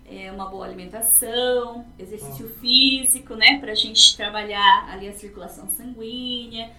É 0.05 0.31
uma 0.31 0.45
boa 0.45 0.65
alimentação, 0.65 1.85
exercício 1.99 2.47
ah. 2.47 2.59
físico, 2.59 3.35
né, 3.35 3.59
para 3.59 3.73
a 3.73 3.75
gente 3.75 4.15
trabalhar 4.15 4.89
ali 4.89 5.07
a 5.07 5.13
circulação 5.13 5.67
sanguínea. 5.67 6.71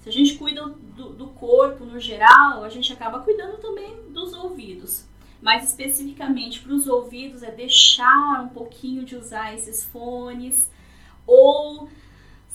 Se 0.00 0.08
a 0.08 0.12
gente 0.12 0.34
cuida 0.34 0.64
do, 0.96 1.08
do 1.14 1.26
corpo 1.28 1.84
no 1.84 1.98
geral, 1.98 2.62
a 2.62 2.68
gente 2.68 2.92
acaba 2.92 3.20
cuidando 3.20 3.58
também 3.58 3.96
dos 4.10 4.32
ouvidos. 4.34 5.04
Mais 5.42 5.68
especificamente 5.68 6.60
para 6.60 6.72
os 6.72 6.86
ouvidos 6.86 7.42
é 7.42 7.50
deixar 7.50 8.42
um 8.44 8.48
pouquinho 8.48 9.04
de 9.04 9.16
usar 9.16 9.54
esses 9.54 9.84
fones 9.84 10.70
ou 11.26 11.88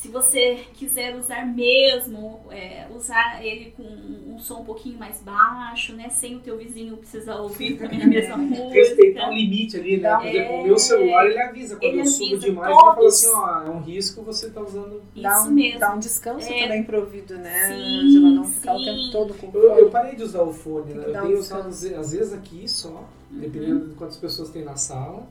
se 0.02 0.08
você 0.08 0.66
quiser 0.74 1.16
usar 1.16 1.46
mesmo, 1.46 2.42
é, 2.50 2.88
usar 2.90 3.46
ele 3.46 3.72
com 3.78 3.84
um 3.84 4.40
som 4.40 4.62
um 4.62 4.66
pouquinho 4.66 4.98
mais 4.98 5.22
baixo, 5.22 5.94
né? 5.94 6.10
Sem 6.10 6.38
o 6.38 6.40
teu 6.40 6.58
vizinho 6.58 6.98
precisar 6.98 7.36
ouvir 7.36 7.78
também 7.78 8.02
a 8.02 8.08
mesma 8.08 8.36
música. 8.38 8.74
Respeitar 8.74 9.30
o 9.30 9.32
limite 9.32 9.78
ali, 9.78 9.98
né? 9.98 10.16
Por 10.16 10.26
exemplo, 10.26 10.56
o 10.56 10.64
meu 10.64 10.80
celular 10.80 11.28
ele 11.28 11.40
avisa 11.40 11.76
quando 11.76 11.84
ele 11.84 12.02
eu 12.02 12.06
subo 12.06 12.40
demais, 12.40 12.76
todos. 12.76 12.88
ele 12.88 12.96
fala 12.96 13.08
assim, 13.08 13.30
ó, 13.30 13.68
é 13.68 13.70
um 13.70 13.80
risco 13.82 14.24
você 14.24 14.50
tá 14.50 14.62
usando. 14.62 15.04
Isso 15.14 15.22
dá 15.22 15.44
um, 15.44 15.52
mesmo. 15.52 15.80
Dá 15.80 15.94
um 15.94 16.00
descanso 16.00 16.52
é. 16.52 16.64
também 16.64 16.84
pro 16.84 17.00
ouvido, 17.02 17.38
né? 17.38 17.68
Sim, 17.68 18.00
Angela, 18.00 18.30
não 18.32 18.44
ficar 18.44 18.76
sim. 18.76 18.82
o 18.82 18.86
tempo 18.86 19.12
todo 19.12 19.34
com 19.36 19.52
eu, 19.56 19.70
eu, 19.78 19.90
parei 19.92 20.16
de 20.16 20.24
usar 20.24 20.42
o 20.42 20.52
fone, 20.52 20.96
né? 20.96 21.04
Eu 21.06 21.14
tenho 21.14 21.38
um 21.38 21.40
usado 21.40 21.68
às 21.68 21.84
vezes 21.84 22.34
aqui 22.34 22.68
só, 22.68 23.08
uhum. 23.30 23.40
dependendo 23.40 23.90
de 23.90 23.94
quantas 23.94 24.18
pessoas 24.18 24.50
tem 24.50 24.64
na 24.64 24.76
sala, 24.76 25.28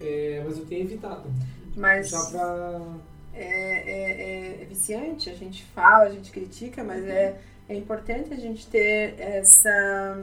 é, 0.00 0.42
mas 0.46 0.56
eu 0.56 0.64
tenho 0.64 0.80
evitado. 0.84 1.30
Mas... 1.76 2.08
Já 2.08 2.24
pra 2.30 2.80
é, 3.36 3.82
é, 3.86 4.62
é, 4.62 4.64
viciante, 4.64 5.28
a 5.28 5.34
gente 5.34 5.64
fala, 5.64 6.04
a 6.04 6.10
gente 6.10 6.30
critica, 6.30 6.84
mas 6.84 7.04
é, 7.04 7.36
é 7.68 7.74
importante 7.74 8.32
a 8.32 8.36
gente 8.36 8.66
ter 8.66 9.18
essa. 9.18 10.16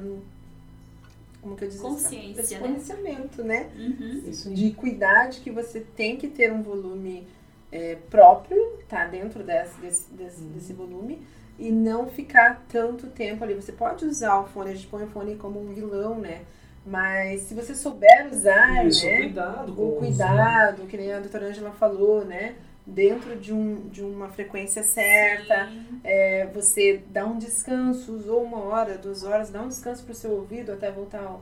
Como 1.42 1.56
que 1.56 1.66
eu 1.66 1.70
digo? 1.70 1.84
Consciência. 1.84 2.42
Esse 2.42 2.54
né? 2.56 2.60
conhecimento, 2.62 3.44
né? 3.44 3.70
Uhum. 3.76 4.24
Isso, 4.28 4.54
de 4.54 4.72
cuidar 4.72 5.30
de 5.30 5.42
que 5.42 5.52
você 5.52 5.82
tem 5.82 6.16
que 6.18 6.28
ter 6.28 6.54
um 6.54 6.62
volume 6.62 7.28
é, 7.72 7.98
próprio, 8.10 8.80
tá? 8.88 9.06
Dentro 9.06 9.44
desse, 9.44 9.80
desse, 9.80 10.12
desse, 10.12 10.42
uhum. 10.42 10.52
desse 10.52 10.74
volume 10.74 11.22
e 11.60 11.72
não 11.72 12.08
ficar 12.08 12.66
tanto 12.70 13.08
tempo 13.08 13.44
ali. 13.44 13.54
Você 13.54 13.72
pode 13.72 14.06
usar 14.06 14.40
o 14.40 14.48
fone, 14.48 14.72
a 14.72 14.74
gente 14.74 14.88
põe 14.88 15.04
o 15.04 15.08
fone 15.08 15.36
como 15.36 15.62
um 15.62 15.74
vilão, 15.74 16.18
né? 16.18 16.42
Mas 16.86 17.42
se 17.42 17.54
você 17.54 17.76
souber 17.76 18.28
usar, 18.32 18.88
Isso, 18.88 19.06
né? 19.06 19.18
Cuidado 19.18 19.74
com 19.74 19.90
o 19.90 19.96
cuidado, 19.98 20.88
que 20.88 20.98
nem 20.98 21.14
a 21.14 21.20
doutora 21.20 21.48
Angela 21.48 21.72
falou, 21.72 22.26
né? 22.26 22.56
Dentro 22.86 23.36
de, 23.36 23.54
um, 23.54 23.88
de 23.90 24.02
uma 24.02 24.30
frequência 24.30 24.84
certa, 24.84 25.72
é, 26.04 26.48
você 26.48 27.02
dá 27.10 27.26
um 27.26 27.38
descanso, 27.38 28.14
usou 28.14 28.44
uma 28.44 28.60
hora, 28.60 28.98
duas 28.98 29.24
horas, 29.24 29.50
dá 29.50 29.62
um 29.62 29.68
descanso 29.68 30.04
para 30.04 30.12
o 30.12 30.16
seu 30.16 30.32
ouvido 30.32 30.72
até 30.72 30.92
voltar 30.92 31.40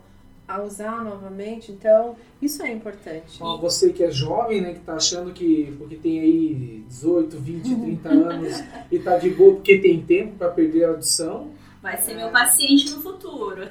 a 0.50 0.64
usar 0.64 1.04
novamente. 1.04 1.72
Então, 1.72 2.16
isso 2.42 2.64
é 2.64 2.72
importante. 2.72 3.40
você 3.58 3.94
que 3.94 4.04
é 4.04 4.10
jovem, 4.10 4.62
né, 4.62 4.74
que 4.74 4.80
está 4.80 4.96
achando 4.96 5.32
que 5.32 5.76
porque 5.78 5.96
tem 5.96 6.20
aí 6.20 6.84
18, 6.88 7.38
20, 7.38 7.76
30 7.76 8.10
anos 8.10 8.64
e 8.92 8.96
está 8.96 9.18
de 9.18 9.30
boa 9.30 9.56
porque 9.56 9.78
tem 9.78 10.02
tempo 10.02 10.36
para 10.38 10.50
perder 10.50 10.86
a 10.86 10.90
audição, 10.90 11.52
vai 11.82 11.98
ser 11.98 12.16
meu 12.16 12.30
paciente 12.30 12.90
no 12.90 13.02
futuro. 13.02 13.62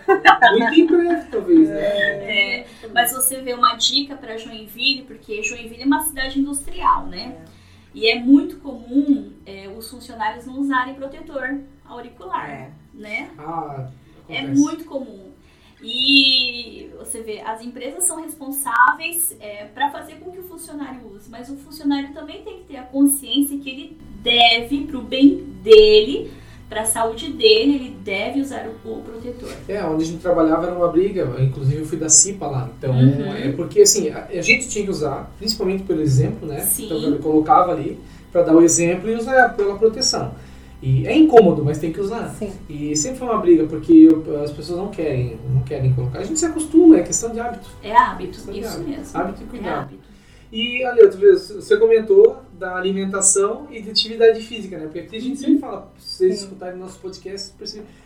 Muito 0.59 0.81
em 0.81 0.87
breve, 0.87 1.31
talvez, 1.31 1.69
né? 1.69 2.61
É, 2.61 2.67
mas 2.93 3.13
você 3.13 3.41
vê 3.41 3.55
uma 3.55 3.75
dica 3.77 4.17
para 4.17 4.37
Joinville, 4.37 5.03
porque 5.03 5.43
Joinville 5.43 5.83
é 5.83 5.87
uma 5.87 6.01
cidade 6.05 6.39
industrial, 6.39 7.07
né? 7.07 7.37
É. 7.45 7.59
E 7.95 8.09
é 8.09 8.19
muito 8.19 8.59
comum 8.59 9.33
é, 9.45 9.69
os 9.69 9.91
funcionários 9.91 10.47
não 10.47 10.59
usarem 10.59 10.95
protetor 10.95 11.61
auricular, 11.85 12.49
é. 12.49 12.71
né? 12.95 13.31
Ah, 13.39 13.89
é 14.29 14.47
muito 14.47 14.85
comum. 14.85 15.33
E 15.83 16.91
você 16.99 17.23
vê, 17.23 17.41
as 17.41 17.63
empresas 17.63 18.05
são 18.05 18.21
responsáveis 18.21 19.37
é, 19.41 19.67
para 19.67 19.91
fazer 19.91 20.17
com 20.17 20.33
que 20.33 20.41
o 20.41 20.43
funcionário 20.43 21.07
use, 21.15 21.31
mas 21.31 21.49
o 21.49 21.57
funcionário 21.57 22.13
também 22.13 22.43
tem 22.43 22.59
que 22.59 22.65
ter 22.65 22.77
a 22.77 22.83
consciência 22.83 23.57
que 23.59 23.71
ele 23.71 23.99
deve, 24.21 24.87
para 24.87 24.99
o 24.99 25.03
bem 25.03 25.37
dele, 25.63 26.33
para 26.69 26.83
a 26.83 26.85
saúde 26.85 27.33
dele, 27.33 27.77
ele 27.77 27.97
deve 28.05 28.41
usar 28.41 28.69
o, 28.69 28.89
o, 28.89 29.03
protetor. 29.03 29.51
É, 29.67 29.83
onde 29.85 30.05
a 30.05 30.07
gente 30.07 30.21
trabalhava 30.21 30.67
era 30.67 30.75
uma 30.75 30.89
briga, 30.89 31.27
inclusive 31.41 31.81
eu 31.81 31.87
fui 31.87 31.97
da 31.97 32.09
CIPA 32.09 32.47
lá. 32.47 32.71
Então, 32.77 32.91
uhum. 32.91 33.33
é 33.33 33.53
porque 33.53 33.81
assim, 33.81 34.11
a, 34.11 34.27
a, 34.27 34.43
gente 34.43 34.69
tinha 34.69 34.85
que 34.85 34.91
usar, 34.91 35.33
principalmente 35.39 35.85
pelo 35.85 36.03
exemplo, 36.03 36.47
né? 36.47 36.61
Sim. 36.61 36.87
Então 36.87 36.99
eu 36.99 37.19
colocava 37.19 37.73
ali 37.73 37.99
para 38.31 38.43
dar 38.43 38.55
o 38.55 38.63
exemplo 38.63 39.09
e 39.09 39.15
usar 39.15 39.57
pela 39.57 39.79
proteção. 39.79 40.33
E 40.81 41.07
é 41.07 41.17
incômodo, 41.17 41.65
mas 41.65 41.79
tem 41.79 41.93
que 41.93 42.01
usar. 42.01 42.29
Sim. 42.39 42.53
E 42.69 42.95
sempre 42.95 43.19
foi 43.19 43.29
uma 43.29 43.39
briga, 43.39 43.65
porque 43.65 44.09
as 44.45 44.53
pessoas 44.53 44.79
não 44.79 44.89
querem, 44.89 45.39
não 45.53 45.63
querem 45.63 45.93
colocar. 45.93 46.21
A 46.21 46.25
gente 46.25 46.39
se 46.39 46.47
acostuma, 46.47 46.99
é 46.99 47.03
questão 47.03 47.31
de 47.31 47.41
hábito. 47.41 47.69
É 47.83 47.97
hábito, 47.97 48.39
isso 48.39 48.53
mesmo. 48.53 48.95
Hábito 49.15 49.43
e 49.43 49.47
cuidado. 49.47 49.75
É 49.75 49.79
hábito. 49.81 50.09
E, 50.53 50.85
ali, 50.85 51.07
você 51.07 51.77
comentou 51.77 52.43
da 52.59 52.77
alimentação 52.77 53.69
e 53.71 53.81
de 53.81 53.91
atividade 53.91 54.43
física, 54.43 54.77
né? 54.77 54.85
Porque 54.85 54.99
aqui 55.01 55.17
a 55.17 55.21
gente 55.21 55.39
sempre 55.39 55.59
fala, 55.59 55.93
se 55.99 56.19
vocês 56.19 56.43
escutarem 56.43 56.79
nosso 56.79 56.99
podcast, 56.99 57.55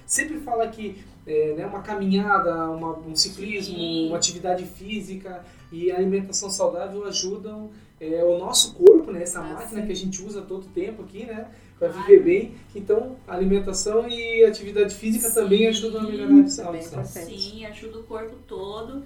sempre 0.07 0.39
fala 0.41 0.69
que 0.69 1.03
é, 1.27 1.55
né, 1.55 1.67
uma 1.67 1.81
caminhada, 1.81 2.71
uma, 2.71 2.99
um 2.99 3.17
ciclismo, 3.17 3.75
Sim. 3.75 4.09
uma 4.09 4.17
atividade 4.17 4.65
física 4.65 5.45
e 5.71 5.91
a 5.91 5.97
alimentação 5.97 6.51
saudável 6.51 7.05
ajudam 7.07 7.71
é, 8.01 8.23
o 8.25 8.39
nosso 8.39 8.75
corpo, 8.75 9.11
né? 9.11 9.23
Essa 9.23 9.41
ah, 9.41 9.55
máquina 9.55 9.81
sim. 9.81 9.87
que 9.87 9.93
a 9.93 9.97
gente 9.97 10.23
usa 10.23 10.43
todo 10.43 10.67
tempo 10.67 11.03
aqui, 11.03 11.25
né? 11.25 11.47
Para 11.79 11.89
viver 11.89 12.23
bem. 12.23 12.55
Então, 12.75 13.17
alimentação 13.27 14.09
e 14.09 14.45
atividade 14.45 14.95
física 14.95 15.29
sim, 15.29 15.35
também 15.35 15.67
ajudam 15.69 16.03
a 16.03 16.05
melhorar 16.05 16.33
a 16.33 16.67
audição. 16.67 17.05
Sim, 17.05 17.65
ajuda 17.65 18.01
o 18.01 18.03
corpo 18.03 18.37
todo. 18.47 19.03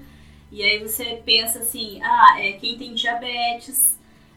E 0.51 0.63
aí 0.63 0.79
você 0.79 1.21
pensa 1.25 1.59
assim, 1.59 2.01
ah, 2.03 2.37
é, 2.41 2.53
quem 2.53 2.79
tem 2.79 2.95
diabetes, 2.95 3.96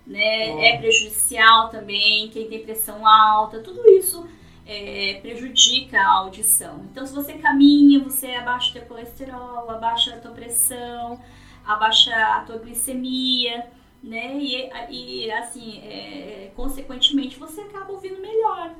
né, 0.09 0.67
é 0.67 0.77
prejudicial 0.77 1.69
também, 1.69 2.29
quem 2.29 2.49
tem 2.49 2.63
pressão 2.63 3.07
alta, 3.07 3.59
tudo 3.59 3.87
isso 3.87 4.27
é, 4.65 5.19
prejudica 5.21 5.99
a 5.99 6.17
audição. 6.17 6.81
Então, 6.91 7.05
se 7.05 7.13
você 7.13 7.33
caminha, 7.33 8.03
você 8.03 8.27
abaixa 8.31 8.71
o 8.71 8.73
teu 8.73 8.81
colesterol, 8.83 9.69
abaixa 9.69 10.15
a 10.15 10.17
tua 10.17 10.31
pressão, 10.31 11.19
abaixa 11.63 12.11
a 12.11 12.41
tua 12.41 12.57
glicemia, 12.57 13.67
né? 14.03 14.37
E, 14.39 14.69
e 14.89 15.31
assim, 15.31 15.79
é, 15.79 16.51
consequentemente, 16.55 17.37
você 17.37 17.61
acaba 17.61 17.91
ouvindo 17.91 18.19
melhor. 18.19 18.71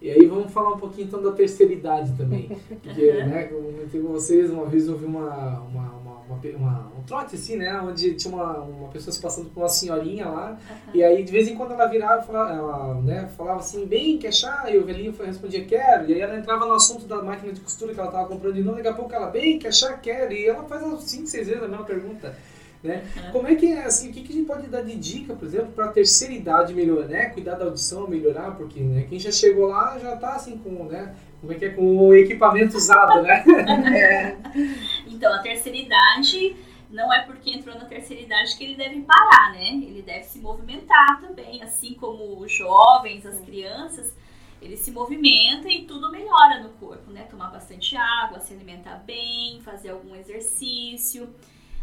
E 0.00 0.10
aí 0.10 0.26
vamos 0.26 0.52
falar 0.52 0.70
um 0.70 0.78
pouquinho 0.78 1.06
então 1.06 1.22
da 1.22 1.32
terceira 1.32 1.72
idade 1.72 2.16
também. 2.16 2.48
Porque, 2.82 3.10
uhum. 3.10 3.28
né, 3.28 3.44
como 3.44 3.68
eu 3.68 4.02
com 4.02 4.12
vocês, 4.12 4.50
uma 4.50 4.66
vez 4.66 4.88
eu 4.88 4.96
vi 4.96 5.04
uma, 5.04 5.60
uma, 5.60 5.92
uma, 6.28 6.38
uma, 6.56 6.92
um 6.98 7.02
trote 7.02 7.34
assim, 7.34 7.56
né? 7.56 7.80
Onde 7.80 8.14
tinha 8.14 8.34
uma, 8.34 8.58
uma 8.58 8.88
pessoa 8.88 9.12
se 9.12 9.20
passando 9.20 9.50
por 9.50 9.60
uma 9.60 9.68
senhorinha 9.68 10.26
lá. 10.28 10.50
Uhum. 10.50 10.90
E 10.94 11.04
aí 11.04 11.22
de 11.22 11.32
vez 11.32 11.48
em 11.48 11.54
quando 11.54 11.72
ela 11.72 11.86
virava, 11.86 12.32
ela 12.32 12.94
né, 13.02 13.28
falava 13.36 13.60
assim, 13.60 13.86
bem, 13.86 14.18
quer 14.18 14.32
chá? 14.32 14.64
E 14.70 14.78
o 14.78 14.84
velhinho 14.84 15.14
respondia, 15.24 15.64
quero. 15.64 16.10
E 16.10 16.14
aí 16.14 16.20
ela 16.20 16.36
entrava 16.36 16.66
no 16.66 16.74
assunto 16.74 17.06
da 17.06 17.22
máquina 17.22 17.52
de 17.52 17.60
costura 17.60 17.92
que 17.92 18.00
ela 18.00 18.08
estava 18.08 18.28
comprando 18.28 18.54
de 18.54 18.62
novo, 18.62 18.76
daqui 18.76 18.88
a 18.88 18.94
pouco 18.94 19.14
ela, 19.14 19.26
bem, 19.26 19.58
quer 19.58 19.72
chá? 19.72 19.92
Quero. 19.94 20.32
E 20.32 20.46
ela 20.46 20.64
faz 20.64 20.82
cinco, 21.04 21.26
seis 21.26 21.46
vezes 21.46 21.62
a 21.62 21.68
mesma 21.68 21.84
pergunta. 21.84 22.36
Né? 22.82 23.04
Uhum. 23.16 23.30
Como 23.30 23.48
é 23.48 23.54
que 23.54 23.72
é 23.72 23.84
assim? 23.84 24.10
O 24.10 24.12
que, 24.12 24.22
que 24.22 24.32
a 24.32 24.36
gente 24.36 24.46
pode 24.46 24.66
dar 24.66 24.82
de 24.82 24.96
dica, 24.96 25.34
por 25.34 25.46
exemplo, 25.46 25.68
para 25.68 25.84
a 25.84 25.92
terceira 25.92 26.34
idade 26.34 26.74
melhorar, 26.74 27.06
né? 27.06 27.26
Cuidar 27.26 27.54
da 27.54 27.66
audição, 27.66 28.08
melhorar, 28.08 28.56
porque 28.56 28.80
né, 28.80 29.06
quem 29.08 29.20
já 29.20 29.30
chegou 29.30 29.68
lá 29.68 29.96
já 30.00 30.14
está 30.14 30.34
assim 30.34 30.58
com, 30.58 30.84
né? 30.86 31.14
Como 31.40 31.52
é 31.52 31.56
que 31.56 31.64
é 31.64 31.68
com 31.70 32.08
o 32.08 32.14
equipamento 32.14 32.76
usado, 32.76 33.22
né? 33.22 33.44
é. 33.96 34.36
Então 35.22 35.32
a 35.32 35.38
terceira 35.38 35.78
idade 35.78 36.56
não 36.90 37.14
é 37.14 37.22
porque 37.22 37.48
entrou 37.48 37.76
na 37.76 37.84
terceira 37.84 38.24
idade 38.24 38.56
que 38.56 38.64
ele 38.64 38.74
deve 38.74 39.02
parar, 39.02 39.52
né? 39.52 39.68
Ele 39.68 40.02
deve 40.02 40.24
se 40.24 40.40
movimentar 40.40 41.20
também, 41.20 41.62
assim 41.62 41.94
como 41.94 42.40
os 42.40 42.50
jovens, 42.50 43.24
as 43.24 43.38
crianças, 43.38 44.12
ele 44.60 44.76
se 44.76 44.90
movimenta 44.90 45.68
e 45.68 45.84
tudo 45.84 46.10
melhora 46.10 46.60
no 46.60 46.70
corpo, 46.70 47.12
né? 47.12 47.22
Tomar 47.30 47.52
bastante 47.52 47.96
água, 47.96 48.40
se 48.40 48.52
alimentar 48.52 48.96
bem, 48.96 49.60
fazer 49.62 49.90
algum 49.90 50.16
exercício 50.16 51.32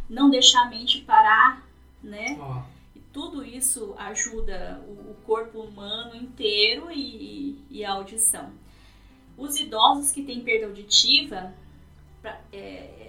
não 0.10 0.30
deixar 0.30 0.64
a 0.64 0.70
mente 0.70 1.00
parar, 1.04 1.66
né? 2.04 2.38
Oh. 2.42 2.62
E 2.94 3.00
tudo 3.14 3.46
isso 3.46 3.96
ajuda 3.98 4.84
o, 4.86 5.12
o 5.12 5.16
corpo 5.26 5.62
humano 5.62 6.14
inteiro 6.14 6.92
e, 6.92 7.64
e, 7.70 7.86
a 7.86 7.94
audição. 7.94 8.52
Os 9.38 9.58
idosos 9.58 10.12
que 10.12 10.24
têm 10.24 10.42
perda 10.42 10.66
auditiva, 10.66 11.54
pra, 12.22 12.42
é, 12.52 13.09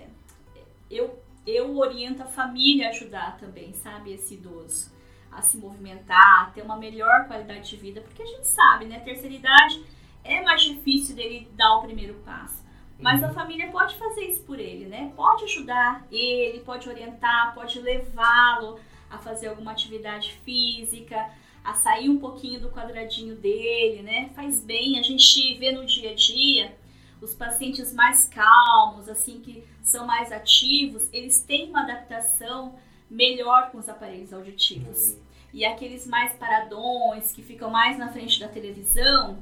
eu, 0.91 1.23
eu 1.47 1.77
oriento 1.79 2.23
a 2.23 2.27
família 2.27 2.89
a 2.89 2.91
ajudar 2.91 3.39
também, 3.39 3.73
sabe? 3.73 4.13
Esse 4.13 4.35
idoso 4.35 4.91
a 5.31 5.41
se 5.41 5.57
movimentar, 5.57 6.43
a 6.43 6.51
ter 6.51 6.63
uma 6.63 6.77
melhor 6.77 7.27
qualidade 7.27 7.71
de 7.71 7.77
vida, 7.77 8.01
porque 8.01 8.23
a 8.23 8.27
gente 8.27 8.47
sabe, 8.47 8.85
né? 8.87 8.99
Terceira 9.01 9.35
idade 9.35 9.85
é 10.25 10.43
mais 10.43 10.63
difícil 10.63 11.15
dele 11.15 11.49
dar 11.55 11.77
o 11.77 11.83
primeiro 11.83 12.15
passo. 12.25 12.65
Mas 12.99 13.23
a 13.23 13.29
uhum. 13.29 13.35
família 13.35 13.71
pode 13.71 13.95
fazer 13.97 14.27
isso 14.27 14.43
por 14.43 14.59
ele, 14.59 14.87
né? 14.87 15.13
Pode 15.17 15.45
ajudar 15.45 16.05
ele, 16.11 16.61
pode 16.61 16.89
orientar, 16.89 17.55
pode 17.55 17.81
levá-lo 17.81 18.79
a 19.09 19.19
fazer 19.19 19.49
alguma 19.49 19.73
atividade 19.73 20.35
física, 20.45 21.31
a 21.65 21.75
sair 21.75 22.09
um 22.09 22.19
pouquinho 22.19 22.61
do 22.61 22.71
quadradinho 22.71 23.37
dele, 23.37 24.03
né? 24.03 24.31
Faz 24.35 24.63
bem. 24.63 24.99
A 24.99 25.03
gente 25.03 25.55
vê 25.59 25.73
no 25.73 25.87
dia 25.87 26.11
a 26.11 26.15
dia 26.15 26.77
os 27.21 27.35
pacientes 27.35 27.93
mais 27.93 28.25
calmos, 28.25 29.09
assim, 29.09 29.41
que 29.41 29.65
são 29.83 30.07
mais 30.07 30.33
ativos, 30.33 31.09
eles 31.13 31.43
têm 31.43 31.69
uma 31.69 31.83
adaptação 31.83 32.75
melhor 33.11 33.71
com 33.71 33.79
os 33.79 33.89
aparelhos 33.89 34.33
auditivos. 34.33 35.13
Uhum. 35.13 35.19
E 35.53 35.65
aqueles 35.65 36.07
mais 36.07 36.33
paradões, 36.35 37.33
que 37.33 37.43
ficam 37.43 37.71
mais 37.71 37.99
na 37.99 38.09
frente 38.09 38.39
da 38.39 38.49
televisão, 38.49 39.39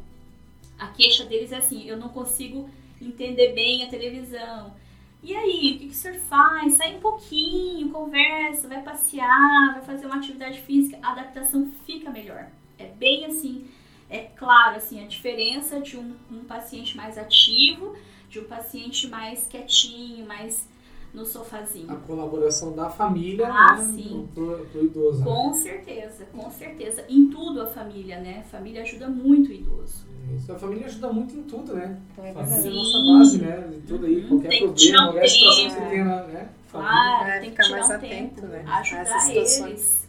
a 0.78 0.88
queixa 0.88 1.24
deles 1.24 1.52
é 1.52 1.56
assim: 1.56 1.84
eu 1.84 1.96
não 1.96 2.08
consigo 2.08 2.68
entender 3.00 3.52
bem 3.52 3.84
a 3.84 3.88
televisão. 3.88 4.74
E 5.22 5.34
aí, 5.34 5.74
o 5.74 5.78
que, 5.78 5.86
que 5.86 5.92
o 5.92 5.94
senhor 5.94 6.16
faz? 6.20 6.74
Sai 6.74 6.96
um 6.96 7.00
pouquinho, 7.00 7.90
conversa, 7.90 8.68
vai 8.68 8.82
passear, 8.82 9.72
vai 9.74 9.82
fazer 9.82 10.06
uma 10.06 10.16
atividade 10.16 10.60
física, 10.60 10.98
a 11.02 11.12
adaptação 11.12 11.70
fica 11.84 12.08
melhor. 12.08 12.48
É 12.78 12.86
bem 12.86 13.24
assim, 13.24 13.66
é 14.10 14.20
claro 14.36 14.76
assim, 14.76 15.02
a 15.02 15.06
diferença 15.06 15.80
de 15.80 15.96
um, 15.96 16.14
um 16.30 16.44
paciente 16.44 16.96
mais 16.96 17.18
ativo, 17.18 17.94
de 18.30 18.40
um 18.40 18.44
paciente 18.44 19.08
mais 19.08 19.46
quietinho, 19.46 20.26
mais 20.26 20.66
no 21.12 21.24
sofazinho. 21.24 21.90
A 21.90 21.96
colaboração 21.96 22.74
da 22.74 22.88
família 22.90 23.48
ah, 23.48 23.76
né, 23.76 23.84
sim. 23.84 24.28
Pro, 24.34 24.66
pro 24.70 24.84
idoso. 24.84 25.20
Né? 25.20 25.24
Com 25.24 25.48
né? 25.48 25.54
certeza, 25.54 26.26
com 26.26 26.50
certeza. 26.50 27.04
Em 27.08 27.28
tudo 27.28 27.62
a 27.62 27.66
família, 27.66 28.20
né? 28.20 28.42
A 28.46 28.48
família 28.48 28.82
ajuda 28.82 29.08
muito 29.08 29.50
o 29.50 29.52
idoso. 29.52 30.06
Isso, 30.36 30.52
a 30.52 30.58
família 30.58 30.86
ajuda 30.86 31.10
muito 31.10 31.34
em 31.34 31.42
tudo, 31.42 31.74
né? 31.74 31.98
É, 32.18 32.30
a 32.30 32.34
família 32.34 32.68
é 32.68 32.70
a 32.70 32.74
nossa 32.74 33.18
base, 33.18 33.38
né? 33.38 33.68
De 33.68 33.80
tudo 33.86 34.06
aí, 34.06 34.26
qualquer 34.28 34.48
tem 34.48 34.58
problema, 34.66 35.04
qualquer 35.04 35.28
situação 35.28 35.64
que 35.64 35.70
você 35.70 35.80
tenha, 35.88 36.04
né? 36.04 36.48
Claro, 36.70 37.28
é, 37.28 37.40
tem 37.40 37.50
que 37.50 37.62
ficar 37.62 37.70
mais 37.70 37.88
um 37.88 37.92
atento, 37.92 38.08
tempo, 38.08 38.46
né? 38.46 38.64
Ajudar 38.66 39.30
eles. 39.30 40.07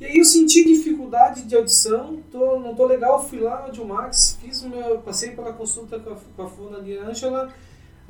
E 0.00 0.06
aí 0.06 0.16
eu 0.16 0.24
senti 0.24 0.64
dificuldade 0.64 1.44
de 1.44 1.54
audição, 1.54 2.22
tô, 2.32 2.58
não 2.58 2.74
tô 2.74 2.86
legal, 2.86 3.22
fui 3.22 3.38
lá 3.38 3.70
no 3.70 3.84
Max, 3.84 4.38
fiz 4.40 4.62
o 4.62 4.68
meu, 4.70 4.98
passei 4.98 5.32
pela 5.32 5.52
consulta 5.52 6.00
com 6.00 6.14
a, 6.14 6.16
com 6.34 6.42
a 6.42 6.48
Funa 6.48 6.80
de 6.80 6.96
Ângela, 6.96 7.52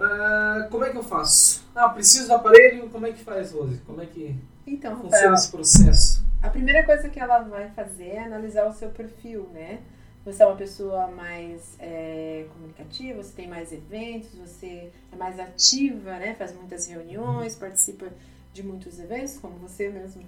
Uh, 0.00 0.66
como 0.70 0.83
é 0.83 0.90
que 0.90 0.96
eu 0.96 1.03
faço? 1.03 1.62
Ah, 1.74 1.90
preciso 1.90 2.29
do 2.29 2.35
aparelho, 2.35 2.88
como 2.88 3.07
é 3.07 3.12
que 3.12 3.22
faz, 3.22 3.53
Rose? 3.53 3.79
Como 3.87 4.00
é 4.00 4.07
que 4.07 4.35
então, 4.66 4.92
funciona 4.92 5.16
Rafael, 5.16 5.35
esse 5.35 5.50
processo? 5.50 6.24
A 6.42 6.48
primeira 6.48 6.87
coisa 6.87 7.11
que 7.11 7.20
ela 7.20 7.40
vai 7.40 7.68
fazer 7.72 8.09
é 8.09 8.24
analisar 8.24 8.66
o 8.66 8.72
seu 8.72 8.88
perfil, 8.88 9.46
né? 9.53 9.81
Você 10.24 10.42
é 10.42 10.46
uma 10.46 10.57
pessoa 10.57 11.09
mais 11.09 11.76
é, 11.79 12.46
comunicativa, 12.55 13.22
você 13.22 13.33
tem 13.35 13.46
mais 13.46 13.72
eventos, 13.72 14.31
você 14.38 14.90
é 15.12 15.16
mais 15.16 15.38
ativa, 15.38 16.18
né? 16.18 16.35
Faz 16.35 16.55
muitas 16.55 16.87
reuniões, 16.87 17.55
participa 17.55 18.07
de 18.55 18.62
muitos 18.62 18.98
eventos, 18.98 19.38
como 19.38 19.57
você 19.57 19.90
mesmo 19.90 20.22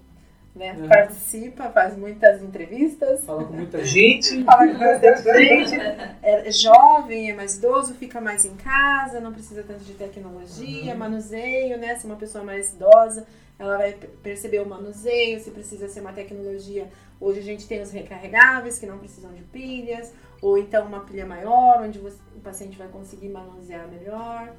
né? 0.55 0.77
É. 0.85 0.87
Participa, 0.87 1.71
faz 1.71 1.97
muitas 1.97 2.43
entrevistas. 2.43 3.25
Fala 3.25 3.45
com 3.45 3.55
muita 3.55 3.83
gente. 3.85 4.45
Fala 4.45 4.69
com 4.69 4.79
muita 4.79 5.17
gente. 5.17 5.75
É 6.23 6.51
jovem, 6.51 7.31
é 7.31 7.35
mais 7.35 7.57
idoso, 7.57 7.95
fica 7.95 8.21
mais 8.21 8.45
em 8.45 8.55
casa, 8.57 9.21
não 9.21 9.33
precisa 9.33 9.63
tanto 9.63 9.85
de 9.85 9.95
tecnologia, 9.95 10.93
uhum. 10.93 10.99
manuseio, 10.99 11.79
né? 11.79 11.97
Se 11.97 12.07
uma 12.07 12.17
pessoa 12.17 12.45
mais 12.45 12.75
idosa, 12.75 13.27
ela 13.59 13.79
vai 13.79 13.95
perceber 14.23 14.61
o 14.61 14.69
manuseio, 14.69 15.41
se 15.41 15.51
precisa 15.51 15.89
ser 15.89 16.01
uma 16.01 16.13
tecnologia. 16.13 16.89
Hoje 17.21 17.39
a 17.39 17.43
gente 17.43 17.67
tem 17.67 17.81
os 17.81 17.91
recarregáveis 17.91 18.79
que 18.79 18.87
não 18.87 18.99
precisam 18.99 19.33
de 19.33 19.43
pilhas, 19.45 20.13
ou 20.43 20.59
então 20.59 20.85
uma 20.87 21.01
pilha 21.01 21.25
maior, 21.25 21.83
onde 21.83 21.99
você, 21.99 22.19
o 22.37 22.41
paciente 22.41 22.77
vai 22.77 22.89
conseguir 22.89 23.29
manusear 23.29 23.87
melhor 23.89 24.53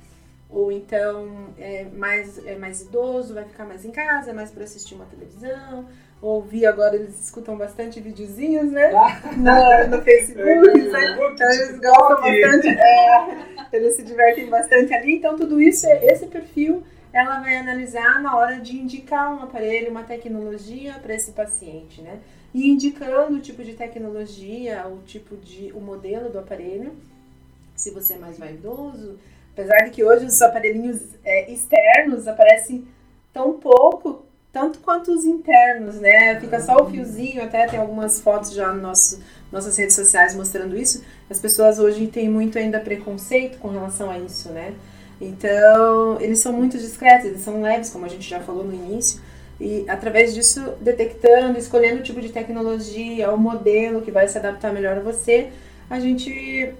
ou 0.53 0.71
então 0.71 1.49
é 1.57 1.85
mais, 1.85 2.45
é 2.45 2.55
mais 2.55 2.81
idoso, 2.83 3.33
vai 3.33 3.43
ficar 3.43 3.65
mais 3.65 3.83
em 3.83 3.91
casa, 3.91 4.29
é 4.29 4.33
mais 4.33 4.51
para 4.51 4.63
assistir 4.63 4.93
uma 4.93 5.05
televisão. 5.05 5.85
Ouvi 6.21 6.65
agora, 6.65 6.95
eles 6.95 7.21
escutam 7.25 7.57
bastante 7.57 7.99
videozinhos, 7.99 8.71
né? 8.71 8.93
Ah. 8.95 9.21
No, 9.35 9.97
no 9.97 10.03
Facebook, 10.03 10.69
é, 10.69 10.83
né? 10.89 11.17
Então 11.33 11.51
eles 11.51 11.79
gostam 11.79 12.21
bastante, 12.21 12.67
é, 12.69 13.37
eles 13.73 13.95
se 13.95 14.03
divertem 14.03 14.47
bastante 14.47 14.93
ali. 14.93 15.15
Então, 15.15 15.35
tudo 15.35 15.59
isso, 15.59 15.87
esse 15.87 16.27
perfil, 16.27 16.83
ela 17.11 17.39
vai 17.39 17.57
analisar 17.57 18.21
na 18.21 18.37
hora 18.37 18.59
de 18.59 18.77
indicar 18.77 19.35
um 19.35 19.43
aparelho, 19.43 19.89
uma 19.89 20.03
tecnologia 20.03 20.93
para 21.01 21.15
esse 21.15 21.31
paciente, 21.31 22.01
né? 22.01 22.19
E 22.53 22.69
indicando 22.69 23.37
o 23.37 23.41
tipo 23.41 23.63
de 23.63 23.73
tecnologia, 23.73 24.85
o 24.87 25.01
tipo 25.03 25.35
de, 25.35 25.73
o 25.73 25.81
modelo 25.81 26.29
do 26.29 26.37
aparelho. 26.39 26.93
Se 27.75 27.89
você 27.89 28.13
é 28.13 28.17
mais 28.17 28.37
vaidoso, 28.37 29.17
Apesar 29.53 29.85
de 29.85 29.91
que 29.91 30.03
hoje 30.03 30.25
os 30.25 30.41
aparelhinhos 30.41 30.99
é, 31.23 31.51
externos 31.51 32.27
aparecem 32.27 32.87
tão 33.31 33.53
pouco, 33.53 34.25
tanto 34.51 34.79
quanto 34.79 35.11
os 35.11 35.25
internos, 35.25 35.95
né? 35.95 36.39
Fica 36.39 36.59
só 36.59 36.77
o 36.77 36.89
fiozinho, 36.89 37.43
até 37.43 37.67
tem 37.67 37.79
algumas 37.79 38.19
fotos 38.19 38.53
já 38.53 38.73
nas 38.73 39.19
nossas 39.51 39.77
redes 39.77 39.95
sociais 39.95 40.35
mostrando 40.35 40.77
isso. 40.77 41.03
As 41.29 41.39
pessoas 41.39 41.79
hoje 41.79 42.07
têm 42.07 42.29
muito 42.29 42.57
ainda 42.57 42.79
preconceito 42.79 43.57
com 43.57 43.69
relação 43.69 44.09
a 44.09 44.19
isso, 44.19 44.49
né? 44.49 44.73
Então, 45.21 46.19
eles 46.19 46.39
são 46.39 46.51
muito 46.51 46.77
discretos, 46.77 47.27
eles 47.27 47.41
são 47.41 47.61
leves, 47.61 47.89
como 47.89 48.05
a 48.05 48.09
gente 48.09 48.27
já 48.29 48.39
falou 48.39 48.63
no 48.63 48.73
início. 48.73 49.21
e 49.61 49.85
através 49.87 50.33
disso 50.33 50.59
detectando, 50.81 51.57
escolhendo 51.57 51.99
o 51.99 52.03
tipo 52.03 52.19
de 52.19 52.29
tecnologia, 52.29 53.31
o 53.31 53.37
modelo 53.37 54.01
que 54.01 54.11
vai 54.11 54.27
se 54.27 54.37
adaptar 54.37 54.73
melhor 54.73 54.97
a 54.97 54.99
você, 54.99 55.51
a 55.89 55.99
gente 55.99 56.73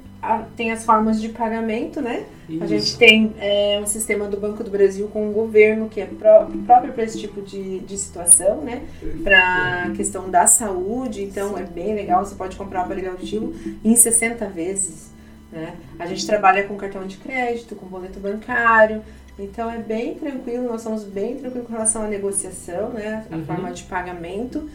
tem 0.56 0.72
as 0.72 0.86
formas 0.86 1.20
de 1.20 1.30
pagamento, 1.30 2.02
né? 2.02 2.26
Isso. 2.48 2.64
A 2.64 2.68
gente 2.68 2.98
tem 2.98 3.34
é, 3.40 3.80
um 3.82 3.86
sistema 3.86 4.28
do 4.28 4.38
Banco 4.38 4.64
do 4.64 4.72
Brasil 4.72 5.08
com 5.08 5.30
o 5.30 5.34
governo 5.34 5.90
que 5.90 6.00
é 6.00 6.06
pró 6.06 6.48
próprio 6.66 6.94
para 6.94 7.04
esse 7.04 7.20
tipo 7.20 7.42
de, 7.42 7.80
de 7.80 7.98
situação, 7.98 8.62
né? 8.62 8.84
Para 9.24 9.86
a 9.86 9.92
questão 9.92 10.30
da 10.30 10.48
saúde, 10.48 11.24
então 11.24 11.58
é 11.58 11.64
bem 11.64 11.94
legal, 11.94 12.26
você 12.26 12.36
pode 12.36 12.56
comprar 12.56 12.82
um 12.82 12.84
aparelho 12.84 13.12
auditivo 13.12 13.54
em 13.84 13.96
60 13.96 14.48
vezes. 14.48 15.12
Né? 15.52 15.76
A 16.00 16.06
gente 16.06 16.26
trabalha 16.26 16.64
com 16.64 16.76
cartão 16.76 17.06
de 17.06 17.18
crédito, 17.18 17.76
com 17.76 17.86
boleto 17.86 18.20
bancário, 18.20 19.04
então 19.38 19.70
é 19.70 19.78
bem 19.78 20.16
tranquilo, 20.16 20.68
nós 20.68 20.82
somos 20.82 21.04
bem 21.04 21.38
tranquilos 21.38 21.68
com 21.68 21.74
relação 21.74 22.04
à 22.04 22.08
negociação, 22.08 22.90
né? 22.90 23.26
A 23.32 23.36
uhum. 23.36 23.46
forma 23.46 23.72
de 23.72 23.84
pagamento. 23.84 24.70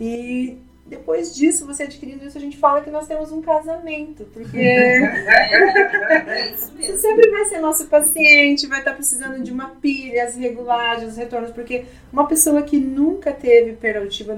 E 0.00 0.58
depois 0.92 1.34
disso, 1.34 1.66
você 1.66 1.84
adquirindo 1.84 2.22
isso, 2.26 2.36
a 2.36 2.40
gente 2.40 2.58
fala 2.58 2.82
que 2.82 2.90
nós 2.90 3.06
temos 3.06 3.32
um 3.32 3.40
casamento, 3.40 4.26
porque 4.26 4.58
é 4.58 6.54
você 6.54 6.98
sempre 6.98 7.30
vai 7.30 7.46
ser 7.46 7.60
nosso 7.60 7.86
paciente, 7.86 8.66
vai 8.66 8.80
estar 8.80 8.92
precisando 8.92 9.42
de 9.42 9.50
uma 9.50 9.70
pilha, 9.70 10.24
as 10.24 10.36
regulagens, 10.36 11.12
os 11.12 11.16
retornos, 11.16 11.50
porque 11.50 11.86
uma 12.12 12.28
pessoa 12.28 12.60
que 12.60 12.78
nunca 12.78 13.32
teve 13.32 13.72
perda 13.72 14.00
auditiva, 14.00 14.36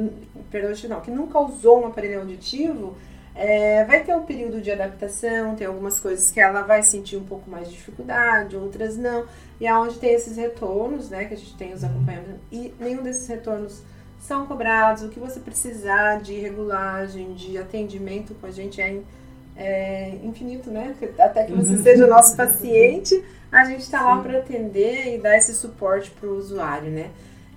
perda 0.49 0.69
auditiva 0.69 0.95
não, 0.95 1.01
que 1.01 1.11
nunca 1.11 1.41
usou 1.41 1.83
um 1.83 1.87
aparelho 1.89 2.21
auditivo, 2.21 2.97
é, 3.35 3.85
vai 3.85 4.05
ter 4.05 4.15
um 4.15 4.23
período 4.23 4.61
de 4.61 4.71
adaptação, 4.71 5.57
tem 5.57 5.67
algumas 5.67 5.99
coisas 5.99 6.31
que 6.31 6.39
ela 6.39 6.63
vai 6.63 6.85
sentir 6.85 7.17
um 7.17 7.25
pouco 7.25 7.51
mais 7.51 7.69
de 7.69 7.75
dificuldade, 7.75 8.57
outras 8.57 8.97
não. 8.97 9.27
E 9.61 9.67
é 9.67 9.75
onde 9.77 9.99
tem 9.99 10.15
esses 10.15 10.37
retornos, 10.37 11.11
né, 11.11 11.25
que 11.25 11.35
a 11.35 11.37
gente 11.37 11.57
tem 11.57 11.73
os 11.73 11.83
acompanhamentos, 11.83 12.41
e 12.53 12.73
nenhum 12.79 13.03
desses 13.03 13.27
retornos 13.27 13.83
são 14.27 14.47
cobrados. 14.47 15.03
O 15.03 15.09
que 15.09 15.21
você 15.21 15.39
precisar 15.39 16.21
de 16.21 16.35
regulagem, 16.35 17.35
de 17.35 17.59
atendimento 17.59 18.35
com 18.35 18.47
a 18.47 18.51
gente 18.51 18.81
é, 18.81 19.01
é 19.57 20.19
infinito, 20.23 20.71
né? 20.71 20.95
Até 21.19 21.45
que 21.45 21.53
você 21.53 21.75
uhum. 21.75 21.83
seja 21.83 22.07
nosso 22.07 22.35
paciente, 22.37 23.23
a 23.53 23.65
gente 23.65 23.83
está 23.83 24.03
lá 24.03 24.23
para 24.23 24.39
atender 24.39 25.15
e 25.15 25.19
dar 25.19 25.37
esse 25.37 25.55
suporte 25.55 26.11
para 26.11 26.29
o 26.29 26.37
usuário, 26.37 26.91
né? 26.91 27.11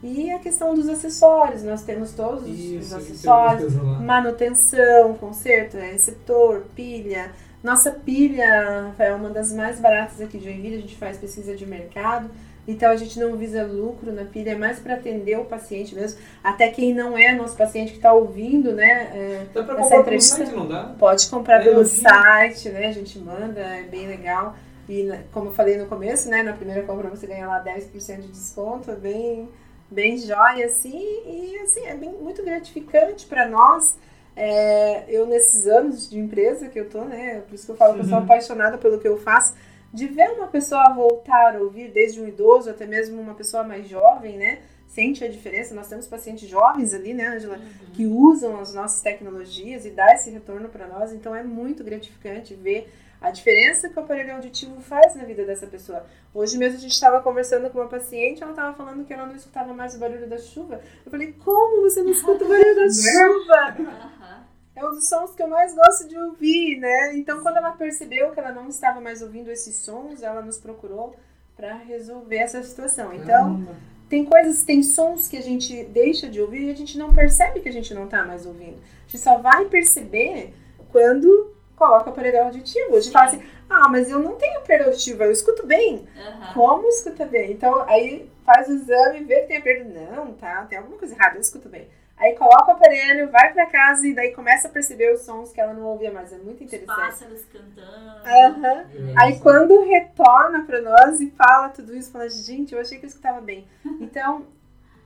E 0.03 0.30
a 0.30 0.38
questão 0.38 0.75
dos 0.75 0.88
acessórios, 0.88 1.63
nós 1.63 1.82
temos 1.82 2.12
todos 2.12 2.47
Isso, 2.47 2.77
os 2.77 2.93
acessórios, 2.93 3.73
manutenção, 3.73 5.15
conserto, 5.15 5.75
é, 5.77 5.91
receptor, 5.93 6.63
pilha. 6.75 7.32
Nossa 7.63 7.89
pilha 7.91 8.93
é 8.99 9.12
uma 9.12 9.30
das 9.30 9.51
mais 9.51 9.80
baratas 9.80 10.21
aqui 10.21 10.38
de 10.38 10.45
Joinville, 10.45 10.75
a 10.75 10.82
gente 10.82 10.95
faz 10.95 11.17
pesquisa 11.17 11.56
de 11.56 11.65
mercado. 11.65 12.30
Então 12.67 12.91
a 12.91 12.97
gente 12.97 13.17
não 13.17 13.38
visa 13.38 13.63
lucro 13.63 14.12
na 14.12 14.25
pilha, 14.25 14.51
é 14.51 14.56
mais 14.56 14.77
para 14.77 14.95
atender 14.95 15.39
o 15.39 15.45
paciente 15.45 15.95
mesmo. 15.95 16.19
Até 16.43 16.69
quem 16.69 16.93
não 16.93 17.17
é 17.17 17.34
nosso 17.34 17.56
paciente 17.56 17.91
que 17.91 17.97
está 17.97 18.12
ouvindo, 18.12 18.73
né? 18.73 19.10
É, 19.13 19.45
dá 19.53 19.63
para 19.63 19.75
comprar 19.75 20.03
pelo 20.03 20.21
site, 20.21 20.51
não 20.51 20.67
dá? 20.67 20.95
Pode 20.99 21.27
comprar 21.30 21.62
é, 21.62 21.63
pelo 21.63 21.86
site, 21.86 22.69
né? 22.69 22.88
A 22.88 22.91
gente 22.91 23.17
manda, 23.19 23.62
é 23.62 23.84
bem 23.84 24.06
legal. 24.08 24.56
E 24.89 25.03
né, 25.03 25.23
como 25.32 25.47
eu 25.47 25.53
falei 25.53 25.77
no 25.77 25.86
começo, 25.86 26.30
né? 26.30 26.43
Na 26.43 26.53
primeira 26.53 26.84
compra 26.84 27.10
você 27.10 27.25
ganha 27.25 27.47
lá 27.47 27.63
10% 27.63 28.21
de 28.21 28.27
desconto, 28.27 28.91
é 28.91 28.95
bem, 28.95 29.49
bem 29.89 30.17
jóia, 30.17 30.65
assim. 30.65 31.21
E 31.25 31.60
assim, 31.63 31.86
é 31.86 31.95
bem, 31.95 32.12
muito 32.12 32.43
gratificante 32.43 33.25
para 33.27 33.47
nós. 33.47 33.97
É, 34.36 35.06
eu, 35.08 35.25
nesses 35.25 35.65
anos 35.65 36.10
de 36.10 36.19
empresa 36.19 36.67
que 36.67 36.80
eu 36.80 36.89
tô, 36.89 37.01
né? 37.06 37.41
Por 37.47 37.56
isso 37.56 37.65
que 37.65 37.71
eu 37.71 37.77
falo 37.77 37.93
que 37.95 38.01
eu 38.01 38.06
sou 38.06 38.17
uhum. 38.17 38.23
apaixonada 38.25 38.77
pelo 38.77 38.99
que 38.99 39.08
eu 39.08 39.17
faço 39.17 39.56
de 39.93 40.08
ver 40.08 40.30
uma 40.32 40.47
pessoa 40.47 40.93
voltar 40.93 41.56
a 41.56 41.60
ouvir, 41.60 41.89
desde 41.91 42.21
um 42.21 42.28
idoso 42.28 42.69
até 42.69 42.86
mesmo 42.86 43.21
uma 43.21 43.34
pessoa 43.34 43.63
mais 43.63 43.88
jovem, 43.88 44.38
né? 44.38 44.60
Sente 44.88 45.23
a 45.23 45.28
diferença. 45.28 45.73
Nós 45.73 45.88
temos 45.88 46.08
pacientes 46.08 46.47
jovens 46.50 46.93
ali, 46.93 47.13
né, 47.13 47.28
Angela, 47.28 47.58
uhum. 47.58 47.91
que 47.93 48.06
usam 48.06 48.60
as 48.60 48.73
nossas 48.73 49.02
tecnologias 49.02 49.86
e 49.86 49.91
dá 49.91 50.13
esse 50.13 50.30
retorno 50.30 50.69
para 50.69 50.88
nós. 50.88 51.12
Então 51.12 51.36
é 51.36 51.43
muito 51.43 51.84
gratificante 51.84 52.54
ver 52.54 52.89
a 53.19 53.32
diferença 53.32 53.89
que 53.89 53.97
o 53.97 54.04
aparelho 54.04 54.36
auditivo 54.36 54.80
faz 54.80 55.15
na 55.15 55.23
vida 55.23 55.43
dessa 55.43 55.65
pessoa. 55.65 56.06
Hoje 56.34 56.58
mesmo 56.58 56.78
a 56.78 56.82
gente 56.82 56.93
estava 56.93 57.21
conversando 57.21 57.69
com 57.69 57.80
uma 57.80 57.88
paciente, 57.88 58.43
ela 58.43 58.52
estava 58.52 58.76
falando 58.76 59.06
que 59.06 59.13
ela 59.13 59.26
não 59.26 59.36
escutava 59.36 59.73
mais 59.73 59.95
o 59.95 60.00
barulho 60.00 60.28
da 60.28 60.38
chuva. 60.38 60.82
Eu 61.04 61.12
falei, 61.12 61.34
como 61.43 61.82
você 61.82 62.04
não 62.04 62.12
escuta 62.12 62.45
o 62.45 62.47
barulho 62.47 62.76
da 62.76 62.86
né? 62.86 62.89
chuva? 62.91 64.46
É 64.77 64.85
um 64.85 64.91
dos 64.91 65.09
sons 65.09 65.33
que 65.33 65.41
eu 65.41 65.47
mais 65.47 65.73
gosto 65.73 66.07
de 66.07 66.15
ouvir, 66.15 66.77
né? 66.79 67.15
Então, 67.15 67.41
quando 67.41 67.57
ela 67.57 67.71
percebeu 67.71 68.29
que 68.29 68.39
ela 68.39 68.51
não 68.51 68.69
estava 68.69 69.01
mais 69.01 69.23
ouvindo 69.23 69.49
esses 69.49 69.75
sons, 69.75 70.21
ela 70.21 70.39
nos 70.43 70.59
procurou 70.59 71.15
para 71.55 71.73
resolver 71.73 72.37
essa 72.37 72.61
situação. 72.61 73.11
Então, 73.11 73.67
tem 74.07 74.23
coisas, 74.23 74.61
tem 74.61 74.83
sons 74.83 75.27
que 75.27 75.35
a 75.35 75.41
gente 75.41 75.83
deixa 75.85 76.29
de 76.29 76.39
ouvir 76.39 76.67
e 76.67 76.71
a 76.71 76.75
gente 76.75 76.95
não 76.95 77.11
percebe 77.11 77.59
que 77.59 77.67
a 77.67 77.73
gente 77.73 77.91
não 77.91 78.05
está 78.05 78.23
mais 78.23 78.45
ouvindo. 78.45 78.77
A 78.77 79.09
gente 79.09 79.19
só 79.19 79.39
vai 79.39 79.65
perceber 79.65 80.53
quando 80.91 81.55
coloca 81.75 82.11
o 82.11 82.13
aparelho 82.13 82.43
auditivo. 82.43 82.95
A 82.95 82.99
gente 82.99 83.11
fala 83.11 83.25
assim, 83.25 83.41
ah, 83.67 83.89
mas 83.89 84.11
eu 84.11 84.19
não 84.19 84.35
tenho 84.35 84.61
perda 84.61 84.85
auditiva, 84.85 85.23
eu 85.23 85.31
escuto 85.31 85.65
bem. 85.65 86.07
Uhum. 86.15 86.53
Como 86.53 86.87
escuta 86.87 87.25
bem? 87.25 87.51
Então, 87.51 87.83
aí 87.89 88.29
faz 88.45 88.67
o 88.67 88.73
exame, 88.73 89.23
vê 89.23 89.41
que 89.41 89.47
tem 89.47 89.57
a 89.57 89.61
perda. 89.61 89.85
Não, 90.15 90.33
tá, 90.33 90.67
tem 90.69 90.77
alguma 90.77 90.99
coisa 90.99 91.15
errada, 91.15 91.37
eu 91.37 91.41
escuto 91.41 91.67
bem. 91.67 91.87
Aí 92.17 92.36
coloca 92.36 92.71
o 92.71 92.71
aparelho, 92.71 93.30
vai 93.30 93.53
pra 93.53 93.67
casa 93.67 94.08
e 94.08 94.13
daí 94.13 94.32
começa 94.34 94.67
a 94.67 94.71
perceber 94.71 95.13
os 95.13 95.21
sons 95.21 95.51
que 95.51 95.62
ela 95.62 95.73
não 95.73 95.84
ouvia 95.84 96.12
mais. 96.12 96.34
É 96.34 96.38
muito 96.38 96.63
interessante. 96.63 96.99
Os 96.99 97.06
pássaros 97.06 97.45
cantando. 97.45 98.67
Uhum. 98.97 99.13
Aí 99.15 99.39
quando 99.39 99.84
retorna 99.86 100.65
pra 100.65 100.82
nós 100.82 101.21
e 101.21 101.30
fala 101.32 101.69
tudo 101.69 101.95
isso, 101.95 102.12
fala, 102.12 102.27
gente, 102.27 102.73
eu 102.73 102.82
achei 102.82 102.97
que 102.97 103.06
eu 103.06 103.10
escutava 103.10 103.39
bem. 103.39 103.67
Então, 104.01 104.47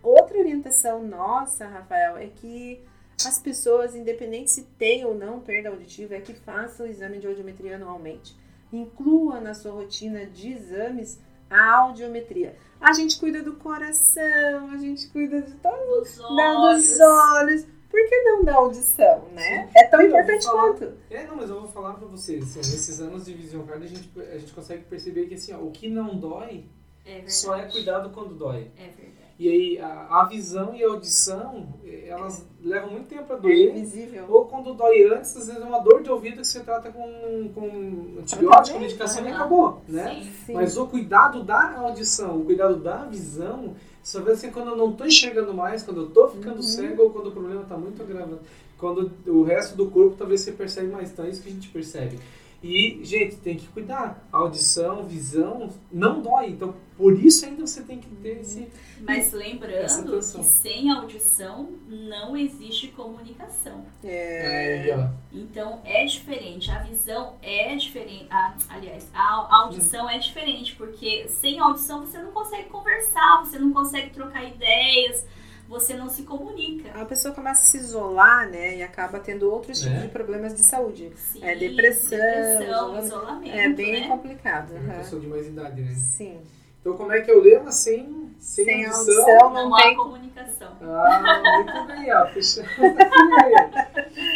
outra 0.01 0.37
orientação 0.37 1.03
nossa, 1.03 1.67
Rafael, 1.67 2.17
é 2.17 2.27
que 2.27 2.81
as 3.25 3.39
pessoas, 3.39 3.95
independente 3.95 4.51
se 4.51 4.63
tem 4.77 5.05
ou 5.05 5.13
não 5.13 5.39
perda 5.39 5.69
auditiva, 5.69 6.15
é 6.15 6.21
que 6.21 6.33
façam 6.33 6.85
o 6.85 6.89
exame 6.89 7.19
de 7.19 7.27
audiometria 7.27 7.75
anualmente. 7.75 8.35
Inclua 8.71 9.41
na 9.41 9.53
sua 9.53 9.71
rotina 9.71 10.25
de 10.25 10.53
exames 10.53 11.19
a 11.51 11.75
audiometria. 11.81 12.55
A 12.79 12.93
gente 12.93 13.19
cuida 13.19 13.43
do 13.43 13.53
coração, 13.57 14.71
a 14.73 14.77
gente 14.77 15.07
cuida 15.09 15.41
de 15.41 15.51
todos 15.53 16.17
dos 16.17 16.19
olhos. 16.19 16.89
dos 16.89 16.99
olhos. 16.99 17.65
Por 17.89 18.07
que 18.07 18.23
não 18.23 18.43
da 18.43 18.55
audição, 18.55 19.27
né? 19.33 19.67
Sim. 19.67 19.71
É 19.75 19.83
tão 19.83 20.01
importante 20.01 20.47
quanto. 20.47 20.93
É, 21.09 21.27
não, 21.27 21.35
mas 21.35 21.49
eu 21.49 21.59
vou 21.59 21.69
falar 21.69 21.95
pra 21.95 22.07
vocês, 22.07 22.41
assim, 22.43 22.59
nesses 22.59 23.01
anos 23.01 23.25
de 23.25 23.33
Vision 23.33 23.63
Card 23.65 23.83
a 23.83 23.87
gente, 23.87 24.09
a 24.17 24.37
gente 24.37 24.53
consegue 24.53 24.83
perceber 24.83 25.27
que 25.27 25.35
assim, 25.35 25.53
ó, 25.53 25.57
o 25.57 25.71
que 25.71 25.89
não 25.89 26.17
dói 26.17 26.63
é 27.05 27.27
só 27.27 27.55
é 27.57 27.69
cuidado 27.69 28.09
quando 28.11 28.33
dói. 28.33 28.71
É 28.77 28.87
verdade. 28.87 29.20
E 29.41 29.49
aí 29.49 29.79
a, 29.79 30.19
a, 30.19 30.25
visão 30.25 30.75
e 30.75 30.83
a 30.83 30.87
audição, 30.87 31.67
elas 32.05 32.45
levam 32.63 32.91
muito 32.91 33.07
tempo 33.07 33.33
a 33.33 33.37
doer. 33.37 33.69
É 33.69 33.71
invisível. 33.71 34.25
Ou 34.29 34.45
quando 34.45 34.71
dói 34.75 35.01
antes, 35.11 35.35
às 35.35 35.47
vezes 35.47 35.59
é 35.59 35.65
uma 35.65 35.79
dor 35.79 36.03
de 36.03 36.11
ouvido 36.11 36.41
que 36.41 36.47
você 36.47 36.59
trata 36.59 36.91
com, 36.91 37.49
com 37.51 38.19
antibiótico, 38.19 38.79
medicação 38.79 39.27
e 39.27 39.31
acabou, 39.31 39.81
né? 39.87 40.13
Sim, 40.13 40.31
sim. 40.45 40.53
Mas 40.53 40.77
o 40.77 40.85
cuidado 40.85 41.41
da 41.41 41.75
audição, 41.79 42.39
o 42.39 42.45
cuidado 42.45 42.75
da 42.75 42.97
visão, 43.05 43.73
só 44.03 44.21
vai 44.21 44.35
ser 44.35 44.51
quando 44.51 44.67
eu 44.67 44.75
não 44.75 44.91
estou 44.91 45.07
enxergando 45.07 45.55
mais, 45.55 45.81
quando 45.81 46.01
eu 46.01 46.07
estou 46.09 46.29
ficando 46.29 46.57
uhum. 46.57 46.61
cego 46.61 47.01
ou 47.01 47.09
quando 47.09 47.29
o 47.29 47.31
problema 47.31 47.63
está 47.63 47.75
muito 47.75 47.99
agravado. 47.99 48.41
Quando 48.77 49.11
o 49.25 49.41
resto 49.41 49.75
do 49.75 49.89
corpo 49.89 50.15
talvez 50.15 50.41
você 50.41 50.51
percebe 50.51 50.89
mais, 50.89 51.11
então 51.11 51.25
é 51.25 51.29
isso 51.29 51.41
que 51.41 51.49
a 51.49 51.51
gente 51.51 51.69
percebe. 51.69 52.19
E, 52.63 52.99
gente, 53.03 53.37
tem 53.37 53.57
que 53.57 53.67
cuidar. 53.67 54.27
Audição, 54.31 55.03
visão, 55.03 55.69
não 55.91 56.21
dói. 56.21 56.49
Então, 56.49 56.75
por 56.95 57.17
isso 57.17 57.43
ainda 57.43 57.65
você 57.65 57.81
tem 57.81 57.99
que 57.99 58.07
ter 58.07 58.41
esse. 58.41 58.69
Mas 59.01 59.33
lembrando 59.33 60.11
que 60.11 60.43
sem 60.43 60.91
audição 60.91 61.71
não 61.87 62.37
existe 62.37 62.89
comunicação. 62.89 63.83
É. 64.03 64.89
é 64.89 65.09
então 65.33 65.81
é 65.83 66.05
diferente. 66.05 66.69
A 66.69 66.83
visão 66.83 67.37
é 67.41 67.75
diferente. 67.75 68.27
Ah, 68.29 68.55
aliás, 68.69 69.09
a 69.11 69.55
audição 69.63 70.07
é 70.07 70.19
diferente, 70.19 70.75
porque 70.75 71.27
sem 71.29 71.59
audição 71.59 72.05
você 72.05 72.19
não 72.19 72.31
consegue 72.31 72.69
conversar, 72.69 73.43
você 73.43 73.57
não 73.57 73.73
consegue 73.73 74.11
trocar 74.11 74.43
ideias 74.43 75.25
você 75.71 75.95
não 75.95 76.09
se 76.09 76.23
comunica. 76.23 76.91
A 76.99 77.05
pessoa 77.05 77.33
começa 77.33 77.61
a 77.61 77.65
se 77.65 77.77
isolar, 77.77 78.49
né? 78.49 78.77
E 78.77 78.83
acaba 78.83 79.19
tendo 79.19 79.49
outros 79.49 79.79
tipos 79.79 79.97
é. 79.97 80.01
de 80.01 80.09
problemas 80.09 80.53
de 80.53 80.63
saúde. 80.63 81.13
Sim, 81.15 81.39
é 81.41 81.55
depressão, 81.55 82.19
depressão 82.19 82.99
isolamento. 82.99 83.55
É 83.55 83.69
bem 83.69 84.01
né? 84.01 84.07
complicado. 84.09 84.75
É 84.75 84.79
uma 84.79 84.93
pessoa 84.95 85.21
de 85.21 85.27
mais 85.27 85.47
idade, 85.47 85.81
né? 85.81 85.93
Sim. 85.95 86.41
Então 86.81 86.97
como 86.97 87.13
é 87.13 87.21
que 87.21 87.31
eu 87.31 87.39
lembro 87.39 87.71
sem, 87.71 88.33
sem, 88.37 88.65
sem 88.65 88.85
audição? 88.85 89.17
audição 89.17 89.53
não, 89.53 89.69
não 89.69 89.77
tem 89.77 89.95
comunicação. 89.95 90.77
Ah, 90.81 91.63
muito 91.63 91.87
bem, 91.87 92.13
ó. 92.13 92.27
Fechamos 92.27 92.69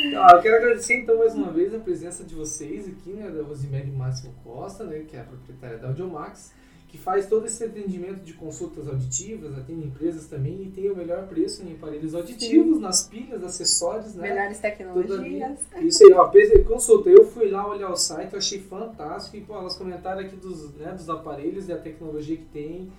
então, 0.05 0.29
Eu 0.29 0.41
quero 0.41 0.55
agradecer 0.55 1.01
então 1.01 1.17
mais 1.17 1.35
uma 1.35 1.51
vez 1.51 1.75
a 1.75 1.79
presença 1.79 2.23
de 2.23 2.33
vocês 2.33 2.87
aqui, 2.87 3.09
né? 3.09 3.29
Da 3.29 3.43
Rosemary 3.43 3.91
Máximo 3.91 4.33
Costa, 4.41 4.85
né? 4.85 4.99
Que 5.05 5.17
é 5.17 5.19
a 5.19 5.23
proprietária 5.25 5.77
da 5.79 5.89
Audiomax 5.89 6.53
que 6.95 7.01
faz 7.01 7.27
todo 7.27 7.45
esse 7.45 7.61
atendimento 7.61 8.21
de 8.21 8.33
consultas 8.33 8.87
auditivas, 8.87 9.57
atende 9.57 9.85
empresas 9.85 10.27
também 10.27 10.63
e 10.63 10.71
tem 10.71 10.89
o 10.89 10.95
melhor 10.95 11.27
preço 11.27 11.61
em 11.61 11.73
aparelhos 11.73 12.15
auditivos, 12.15 12.77
Sim. 12.77 12.81
nas 12.81 13.05
pilhas, 13.05 13.43
acessórios, 13.43 14.15
né? 14.15 14.29
Melhores 14.29 14.59
tecnologias. 14.59 15.59
Isso 15.81 16.05
aí, 16.05 16.13
ó, 16.13 16.31
consulta. 16.65 17.09
Eu 17.09 17.25
fui 17.25 17.49
lá 17.49 17.67
olhar 17.67 17.91
o 17.91 17.97
site, 17.97 18.31
eu 18.31 18.39
achei 18.39 18.61
fantástico 18.61 19.35
e, 19.35 19.41
pô, 19.41 19.55
elas 19.57 19.75
comentaram 19.75 20.21
aqui 20.21 20.37
dos, 20.37 20.73
né, 20.75 20.93
dos 20.93 21.09
aparelhos 21.09 21.67
e 21.67 21.73
a 21.73 21.77
tecnologia 21.77 22.37
que 22.37 22.45
tem. 22.45 22.89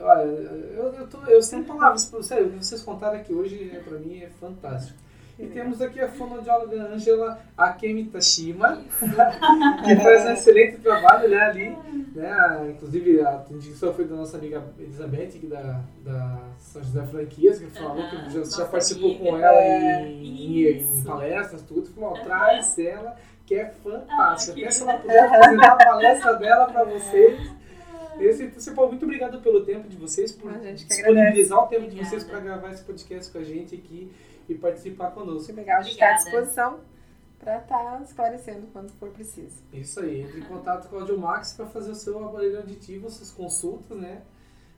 Olha, 0.00 0.22
eu, 0.22 0.92
eu, 0.92 1.06
tô, 1.08 1.18
eu 1.24 1.42
sem 1.42 1.64
palavras, 1.64 2.02
sério, 2.22 2.46
o 2.46 2.50
que 2.50 2.64
vocês 2.64 2.82
contaram 2.82 3.18
aqui 3.18 3.32
hoje, 3.32 3.72
é, 3.74 3.80
pra 3.80 3.98
mim, 3.98 4.20
é 4.20 4.28
fantástico. 4.28 4.98
E 5.38 5.46
temos 5.48 5.82
aqui 5.82 6.00
a 6.00 6.08
fonoaudióloga 6.08 6.94
Angela 6.94 7.38
Akemi 7.58 8.06
Tashima, 8.06 8.82
que 9.84 9.96
faz 9.96 10.24
um 10.24 10.32
excelente 10.32 10.78
trabalho 10.78 11.28
né, 11.28 11.42
ali. 11.42 11.76
Né, 12.14 12.70
inclusive, 12.70 13.20
a 13.20 13.44
indicação 13.50 13.92
foi 13.92 14.06
da 14.06 14.16
nossa 14.16 14.38
amiga 14.38 14.64
Elizabeth, 14.78 15.38
da, 15.42 15.82
da 16.02 16.38
São 16.58 16.82
José 16.82 17.04
Franquias, 17.04 17.58
que 17.58 17.66
falou 17.66 17.98
uhum, 17.98 18.08
que 18.08 18.30
já, 18.30 18.44
já 18.44 18.64
participou 18.64 19.10
amiga. 19.10 19.24
com 19.24 19.36
ela 19.36 19.62
em, 19.62 20.24
em, 20.24 20.68
em, 20.68 21.02
palestras, 21.04 21.60
tudo. 21.60 21.86
Falou, 21.90 22.16
uhum. 22.16 22.24
traz 22.24 22.78
ela, 22.78 23.14
que 23.44 23.56
é 23.56 23.66
fantástica. 23.66 24.58
Ah, 24.58 24.62
Até 24.62 24.70
se 24.70 24.82
ela 24.82 24.98
puder 24.98 25.22
apresentar 25.22 25.72
a 25.72 25.76
palestra 25.76 26.34
dela 26.36 26.66
para 26.72 26.84
vocês. 26.84 27.56
Esse, 28.18 28.70
Paulo, 28.70 28.92
muito 28.92 29.04
obrigado 29.04 29.42
pelo 29.42 29.62
tempo 29.62 29.86
de 29.86 29.96
vocês, 29.98 30.32
por 30.32 30.50
disponibilizar 30.50 31.58
o 31.58 31.66
tempo 31.66 31.82
Obrigada. 31.82 32.02
de 32.02 32.08
vocês 32.08 32.24
para 32.24 32.40
gravar 32.40 32.72
esse 32.72 32.82
podcast 32.82 33.30
com 33.30 33.36
a 33.36 33.44
gente 33.44 33.74
aqui 33.74 34.10
e 34.48 34.54
participar 34.54 35.10
conosco. 35.10 35.52
Muito 35.52 35.56
legal, 35.56 35.80
a 35.80 35.82
gente 35.82 35.92
está 35.92 36.10
à 36.10 36.14
disposição 36.14 36.80
para 37.38 37.58
estar 37.58 37.78
tá 37.78 38.02
esclarecendo 38.02 38.66
quando 38.72 38.90
for 38.92 39.10
preciso. 39.10 39.56
Isso 39.72 40.00
aí, 40.00 40.22
entre 40.22 40.40
em 40.40 40.44
contato 40.44 40.88
com 40.88 40.96
o 40.96 41.00
Audiomax 41.00 41.52
para 41.52 41.66
fazer 41.66 41.90
o 41.90 41.94
seu 41.94 42.24
aparelho 42.24 42.58
auditivo, 42.58 43.10
suas 43.10 43.30
consultas, 43.30 43.96
né? 43.98 44.22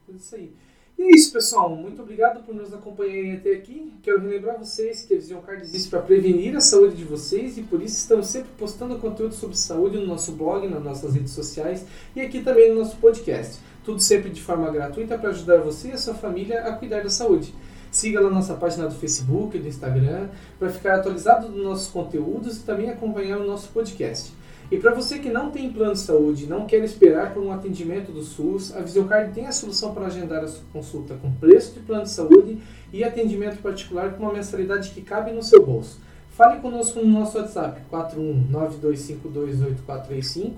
Tudo 0.05 0.19
isso 0.19 0.35
aí. 0.35 0.55
E 0.99 1.03
é 1.03 1.11
isso, 1.15 1.33
pessoal. 1.33 1.77
Muito 1.77 2.03
obrigado 2.03 2.45
por 2.45 2.53
nos 2.53 2.75
acompanharem 2.75 3.37
até 3.37 3.53
aqui. 3.53 3.95
Quero 4.03 4.21
relembrar 4.21 4.59
vocês 4.59 5.03
que 5.03 5.15
a 5.15 5.17
Vision 5.17 5.41
Card 5.41 5.63
existe 5.63 5.89
para 5.89 6.03
prevenir 6.03 6.57
a 6.57 6.61
saúde 6.61 6.97
de 6.97 7.05
vocês 7.05 7.57
e 7.57 7.63
por 7.63 7.81
isso 7.81 7.99
estamos 7.99 8.27
sempre 8.27 8.51
postando 8.59 8.99
conteúdo 8.99 9.33
sobre 9.33 9.57
saúde 9.57 9.97
no 9.97 10.07
nosso 10.07 10.33
blog, 10.33 10.67
nas 10.67 10.83
nossas 10.83 11.15
redes 11.15 11.31
sociais 11.31 11.87
e 12.17 12.21
aqui 12.21 12.43
também 12.43 12.71
no 12.71 12.81
nosso 12.81 12.97
podcast. 12.97 13.61
Tudo 13.85 14.01
sempre 14.01 14.29
de 14.29 14.43
forma 14.43 14.69
gratuita 14.73 15.17
para 15.17 15.31
ajudar 15.31 15.61
você 15.61 15.91
e 15.91 15.93
a 15.93 15.99
sua 15.99 16.15
família 16.15 16.63
a 16.63 16.73
cuidar 16.73 17.05
da 17.05 17.11
saúde. 17.11 17.55
Siga 17.99 18.21
lá 18.21 18.31
nossa 18.31 18.55
página 18.55 18.87
do 18.87 18.95
Facebook 18.95 19.57
e 19.57 19.61
do 19.61 19.67
Instagram 19.67 20.29
para 20.57 20.69
ficar 20.69 20.95
atualizado 20.95 21.49
dos 21.49 21.61
nossos 21.61 21.91
conteúdos 21.91 22.59
e 22.59 22.61
também 22.61 22.89
acompanhar 22.89 23.39
o 23.39 23.45
nosso 23.45 23.71
podcast. 23.71 24.33
E 24.71 24.79
para 24.79 24.95
você 24.95 25.19
que 25.19 25.29
não 25.29 25.51
tem 25.51 25.73
plano 25.73 25.95
de 25.95 25.99
saúde 25.99 26.45
e 26.45 26.47
não 26.47 26.65
quer 26.65 26.85
esperar 26.85 27.35
por 27.35 27.43
um 27.43 27.51
atendimento 27.51 28.13
do 28.13 28.23
SUS, 28.23 28.73
a 28.77 28.81
Visioncard 28.83 29.33
tem 29.33 29.49
a 29.49 29.53
solução 29.53 29.93
para 29.93 30.07
agendar 30.07 30.45
a 30.45 30.47
sua 30.47 30.63
consulta 30.73 31.17
com 31.21 31.33
preço 31.33 31.75
de 31.75 31.81
plano 31.81 32.05
de 32.05 32.11
saúde 32.11 32.59
e 32.93 33.03
atendimento 33.03 33.61
particular 33.61 34.13
com 34.13 34.23
uma 34.23 34.33
mensalidade 34.33 34.91
que 34.91 35.03
cabe 35.03 35.33
no 35.33 35.43
seu 35.43 35.67
bolso. 35.67 35.99
Fale 36.31 36.61
conosco 36.61 37.01
no 37.01 37.19
nosso 37.19 37.37
WhatsApp 37.37 37.81
41925284435 37.91 40.53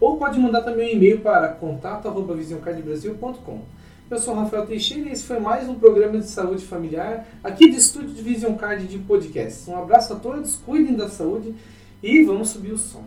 ou 0.00 0.16
pode 0.16 0.40
mandar 0.40 0.62
também 0.62 0.94
um 0.94 0.96
e-mail 0.96 1.20
para 1.20 1.48
contato@visioncardbrasil.com. 1.48 3.75
Eu 4.08 4.20
sou 4.20 4.34
Rafael 4.34 4.64
Teixeira 4.64 5.08
e 5.08 5.12
esse 5.12 5.24
foi 5.24 5.40
mais 5.40 5.68
um 5.68 5.74
programa 5.74 6.20
de 6.20 6.28
saúde 6.28 6.64
familiar 6.64 7.26
aqui 7.42 7.68
do 7.68 7.76
estúdio 7.76 8.14
de 8.14 8.22
Vision 8.22 8.54
Card 8.54 8.86
de 8.86 8.98
podcast. 8.98 9.68
Um 9.68 9.76
abraço 9.76 10.12
a 10.12 10.16
todos, 10.16 10.54
cuidem 10.64 10.94
da 10.94 11.08
saúde 11.08 11.52
e 12.00 12.22
vamos 12.22 12.50
subir 12.50 12.70
o 12.70 12.78
som. 12.78 13.02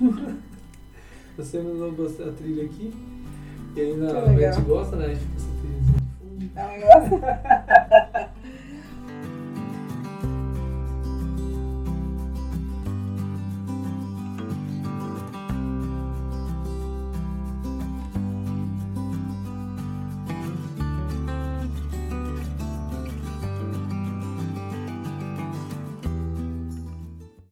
Você 1.38 1.62
não 1.62 1.92
gostou 1.92 2.26
da 2.26 2.32
trilha 2.32 2.64
aqui? 2.64 2.92
E 3.76 3.80
ainda 3.80 4.20
a 4.20 4.52
gente 4.52 4.62
gosta, 4.62 4.96
né? 4.96 5.06
A 5.06 5.08
gente 5.10 5.20
fica 5.20 5.36
essa 5.36 5.48
trilha 5.60 5.78
de 5.78 5.86
fundo. 6.18 6.50
Ela 6.56 6.78
gosta? 6.78 8.10